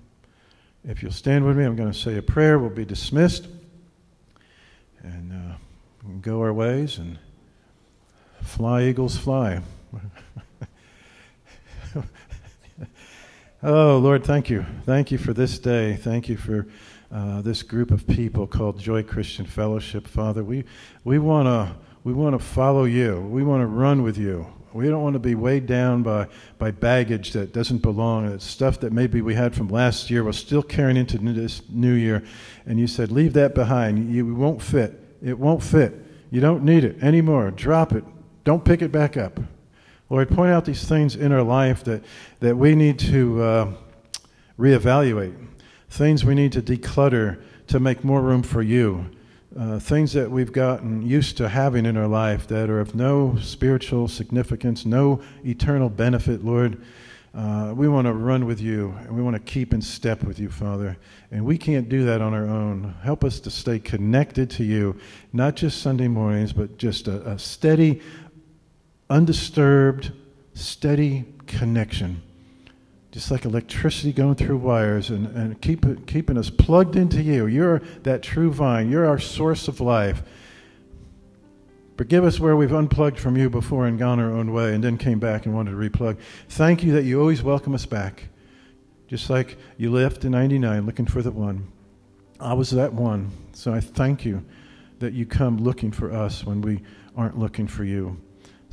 If 0.85 1.05
you'll 1.05 1.13
stand 1.13 1.47
with 1.47 1.57
me, 1.57 1.63
I'm 1.63 1.77
going 1.77 1.93
to 1.93 1.97
say 1.97 2.17
a 2.17 2.23
prayer. 2.23 2.59
We'll 2.59 2.71
be 2.71 2.85
dismissed. 2.85 3.47
and 5.05 5.33
uh, 5.33 5.55
go 6.21 6.41
our 6.41 6.53
ways 6.53 6.99
and 6.99 7.17
fly, 8.43 8.85
eagles, 8.85 9.17
fly. 9.17 9.61
oh, 13.63 13.99
Lord, 13.99 14.25
thank 14.25 14.51
you. 14.51 14.65
Thank 14.85 15.11
you 15.11 15.19
for 15.19 15.33
this 15.33 15.59
day. 15.59 15.97
Thank 15.97 16.29
you 16.29 16.37
for 16.37 16.67
uh, 17.13 17.43
this 17.43 17.63
group 17.63 17.91
of 17.91 18.07
people 18.07 18.47
called 18.47 18.79
Joy 18.79 19.03
Christian 19.03 19.47
Fellowship. 19.47 20.07
Father, 20.07 20.43
we, 20.43 20.65
we 21.05 21.19
want 21.19 21.47
to 21.47 21.75
we 22.05 22.13
wanna 22.13 22.39
follow 22.39 22.85
you, 22.85 23.19
we 23.21 23.43
want 23.43 23.63
to 23.63 23.67
run 23.67 24.03
with 24.03 24.19
you. 24.19 24.47
We 24.75 24.89
don't 24.89 25.03
want 25.03 25.15
to 25.15 25.21
be 25.21 25.37
weighed 25.37 25.67
down 25.67 26.03
by, 26.03 26.27
by 26.59 26.73
baggage 26.73 27.33
that 27.33 27.53
doesn't 27.53 27.79
belong. 27.79 28.27
It's 28.27 28.45
stuff 28.45 28.81
that 28.81 28.93
maybe 28.93 29.23
we 29.23 29.33
had 29.33 29.55
from 29.55 29.69
last 29.69 30.11
year, 30.11 30.25
we're 30.25 30.33
still 30.33 30.65
carrying 30.65 30.97
into 30.97 31.17
this 31.17 31.63
new 31.71 31.93
year. 31.93 32.25
And 32.67 32.81
you 32.81 32.89
said, 32.89 33.13
leave 33.13 33.35
that 33.35 33.55
behind. 33.55 34.13
You, 34.13 34.35
won't 34.35 34.61
fit. 34.61 35.01
It 35.23 35.39
won't 35.39 35.63
fit. 35.63 35.95
You 36.33 36.41
don't 36.41 36.65
need 36.65 36.83
it 36.83 37.01
anymore. 37.05 37.53
Drop 37.53 37.93
it. 37.93 38.05
Don't 38.45 38.65
pick 38.65 38.83
it 38.83 38.93
back 38.93 39.17
up. 39.17 39.41
Lord, 40.11 40.29
point 40.29 40.53
out 40.53 40.65
these 40.65 40.85
things 40.85 41.17
in 41.17 41.33
our 41.33 41.43
life 41.43 41.83
that, 41.85 42.05
that 42.41 42.57
we 42.57 42.75
need 42.75 42.99
to 43.01 43.43
uh, 43.43 43.73
reevaluate, 44.59 45.35
things 45.89 46.25
we 46.25 46.35
need 46.35 46.53
to 46.53 46.63
declutter 46.63 47.41
to 47.69 47.81
make 47.81 48.05
more 48.05 48.21
room 48.21 48.43
for 48.43 48.63
you 48.63 49.07
uh, 49.59 49.79
things 49.79 50.13
that 50.13 50.31
we've 50.31 50.53
gotten 50.53 51.03
used 51.03 51.37
to 51.37 51.49
having 51.49 51.87
in 51.87 51.97
our 51.97 52.09
life 52.09 52.47
that 52.49 52.69
are 52.69 52.81
of 52.81 52.95
no 52.95 53.37
spiritual 53.41 54.09
significance, 54.09 54.85
no 54.85 55.23
eternal 55.45 55.89
benefit, 55.89 56.45
Lord. 56.45 56.83
Uh, 57.35 57.73
we 57.75 57.89
want 57.89 58.07
to 58.07 58.13
run 58.13 58.47
with 58.47 58.61
you 58.61 58.95
and 59.01 59.11
we 59.11 59.21
want 59.21 59.35
to 59.35 59.41
keep 59.41 59.75
in 59.75 59.83
step 59.83 60.23
with 60.23 60.39
you, 60.39 60.49
Father. 60.49 60.97
And 61.33 61.45
we 61.45 61.59
can't 61.59 61.89
do 61.89 62.05
that 62.05 62.21
on 62.21 62.33
our 62.33 62.47
own. 62.47 62.95
Help 63.03 63.25
us 63.25 63.41
to 63.41 63.51
stay 63.51 63.81
connected 63.81 64.51
to 64.51 64.65
you, 64.65 64.97
not 65.33 65.57
just 65.57 65.83
Sunday 65.83 66.07
mornings, 66.07 66.53
but 66.53 66.79
just 66.79 67.09
a, 67.09 67.29
a 67.29 67.39
steady, 67.39 68.01
undisturbed, 69.15 70.13
steady 70.55 71.25
connection 71.47 72.23
just 73.15 73.31
like 73.31 73.45
electricity 73.45 74.13
going 74.13 74.35
through 74.35 74.57
wires 74.57 75.11
and, 75.11 75.29
and 75.37 75.61
keep 75.61 75.87
keeping 76.09 76.37
us 76.37 76.51
plugged 76.51 76.97
into 76.97 77.23
you. 77.23 77.47
You're 77.47 77.79
that 78.03 78.25
true 78.25 78.51
vine. 78.51 78.91
You're 78.91 79.07
our 79.07 79.21
source 79.21 79.69
of 79.69 79.81
life. 79.81 80.25
Forgive 81.97 82.25
us 82.25 82.41
where 82.41 82.57
we've 82.57 82.73
unplugged 82.73 83.21
from 83.21 83.37
you 83.37 83.49
before 83.49 83.87
and 83.87 84.01
gone 84.01 84.19
our 84.19 84.33
own 84.33 84.53
way 84.53 84.75
and 84.75 84.83
then 84.83 84.99
came 84.99 85.21
back 85.21 85.47
and 85.47 85.55
wanted 85.55 85.71
to 85.71 85.77
replug. 85.77 86.19
Thank 86.49 86.83
you 86.83 86.91
that 86.95 87.05
you 87.05 87.21
always 87.21 87.41
welcome 87.41 87.73
us 87.73 87.87
back. 87.87 88.25
Just 89.07 89.31
like 89.31 89.59
you 89.77 89.93
left 89.93 90.25
in 90.25 90.33
99 90.33 90.85
looking 90.85 91.07
for 91.07 91.23
the 91.23 91.31
one. 91.31 91.71
I 92.41 92.53
was 92.55 92.71
that 92.73 92.93
one. 92.93 93.31
So 93.53 93.73
I 93.73 93.79
thank 93.79 94.25
you 94.25 94.45
that 94.99 95.13
you 95.13 95.25
come 95.25 95.59
looking 95.59 95.93
for 95.93 96.13
us 96.13 96.45
when 96.45 96.63
we 96.63 96.83
aren't 97.17 97.39
looking 97.39 97.69
for 97.69 97.85
you. 97.85 98.21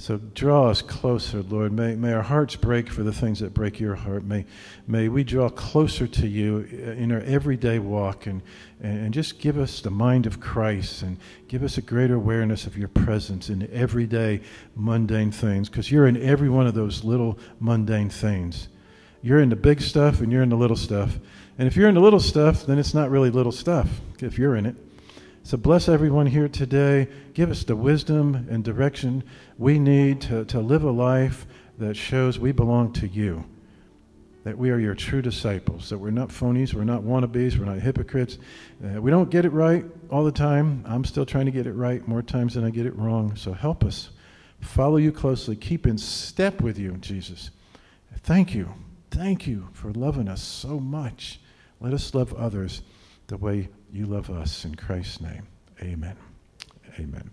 So 0.02 0.18
draw 0.18 0.72
us 0.72 0.82
closer, 0.82 1.44
Lord. 1.44 1.74
May, 1.74 1.94
may 1.94 2.12
our 2.12 2.24
hearts 2.24 2.56
break 2.56 2.90
for 2.90 3.04
the 3.04 3.14
things 3.14 3.40
that 3.42 3.54
break 3.54 3.80
your 3.80 3.94
heart. 3.94 4.24
May, 4.24 4.48
may 4.88 5.10
we 5.10 5.24
draw 5.24 5.48
closer 5.48 6.08
to 6.08 6.28
you 6.28 6.62
in 6.62 7.12
our 7.12 7.20
everyday 7.20 7.78
walk 7.78 8.26
and, 8.26 8.42
and 8.82 9.14
just 9.14 9.38
give 9.38 9.60
us 9.60 9.80
the 9.80 9.92
mind 9.92 10.26
of 10.26 10.40
Christ 10.40 11.04
and 11.04 11.20
give 11.48 11.62
us 11.62 11.78
a 11.78 11.84
greater 11.84 12.16
awareness 12.16 12.66
of 12.66 12.76
your 12.76 12.88
presence 12.88 13.52
in 13.52 13.70
everyday 13.72 14.42
mundane 14.76 15.32
things 15.32 15.70
because 15.70 15.92
you're 15.92 16.08
in 16.08 16.18
every 16.18 16.50
one 16.50 16.66
of 16.66 16.74
those 16.74 17.04
little 17.04 17.38
mundane 17.60 18.10
things. 18.10 18.70
You're 19.22 19.40
in 19.40 19.50
the 19.50 19.56
big 19.56 19.82
stuff 19.82 20.20
and 20.20 20.32
you're 20.32 20.42
in 20.42 20.50
the 20.50 20.58
little 20.58 20.76
stuff. 20.76 21.20
And 21.60 21.68
if 21.68 21.76
you're 21.76 21.90
in 21.90 21.94
the 21.94 22.02
little 22.02 22.20
stuff, 22.20 22.66
then 22.66 22.80
it's 22.80 22.96
not 22.96 23.12
really 23.12 23.30
little 23.30 23.52
stuff 23.52 24.02
if 24.20 24.40
you're 24.40 24.56
in 24.56 24.66
it. 24.66 24.76
So 25.44 25.58
bless 25.58 25.90
everyone 25.90 26.28
here 26.28 26.48
today. 26.48 27.08
Give 27.34 27.50
us 27.50 27.64
the 27.64 27.76
wisdom 27.76 28.48
and 28.50 28.64
direction 28.64 29.24
we 29.58 29.80
need 29.80 30.22
to, 30.22 30.46
to 30.46 30.60
live 30.60 30.84
a 30.84 30.92
life 30.92 31.48
that 31.80 31.98
shows 31.98 32.38
we 32.38 32.52
belong 32.52 32.94
to 32.94 33.08
you, 33.08 33.44
that 34.44 34.56
we 34.56 34.70
are 34.70 34.78
your 34.78 34.94
true 34.94 35.22
disciples, 35.22 35.90
that 35.90 35.98
we're 35.98 36.12
not 36.12 36.30
phonies, 36.30 36.76
we're 36.76 36.84
not 36.84 37.02
wannabes, 37.02 37.58
we're 37.58 37.66
not 37.66 37.80
hypocrites. 37.80 38.38
Uh, 38.86 39.02
we 39.02 39.10
don't 39.10 39.32
get 39.32 39.44
it 39.44 39.52
right 39.52 39.84
all 40.12 40.24
the 40.24 40.32
time. 40.32 40.86
I'm 40.88 41.04
still 41.04 41.26
trying 41.26 41.48
to 41.48 41.52
get 41.52 41.66
it 41.66 41.74
right 41.74 42.08
more 42.08 42.22
times 42.22 42.54
than 42.54 42.64
I 42.64 42.70
get 42.70 42.86
it 42.86 42.96
wrong. 42.96 43.36
So 43.36 43.52
help 43.52 43.84
us. 43.84 44.12
Follow 44.60 44.98
you 44.98 45.12
closely. 45.12 45.56
Keep 45.56 45.88
in 45.88 45.98
step 45.98 46.62
with 46.62 46.78
you, 46.78 46.98
Jesus. 46.98 47.50
Thank 48.20 48.54
you. 48.54 48.72
Thank 49.10 49.48
you 49.48 49.70
for 49.74 49.92
loving 49.92 50.28
us 50.28 50.44
so 50.44 50.80
much. 50.80 51.42
Let 51.80 51.94
us 51.94 52.14
love 52.14 52.32
others 52.36 52.84
the 53.26 53.38
way 53.38 53.70
you 53.92 54.06
love 54.06 54.30
us. 54.30 54.66
In 54.66 54.76
Christ's 54.76 55.22
name, 55.22 55.48
amen. 55.82 56.16
Amen. 57.00 57.30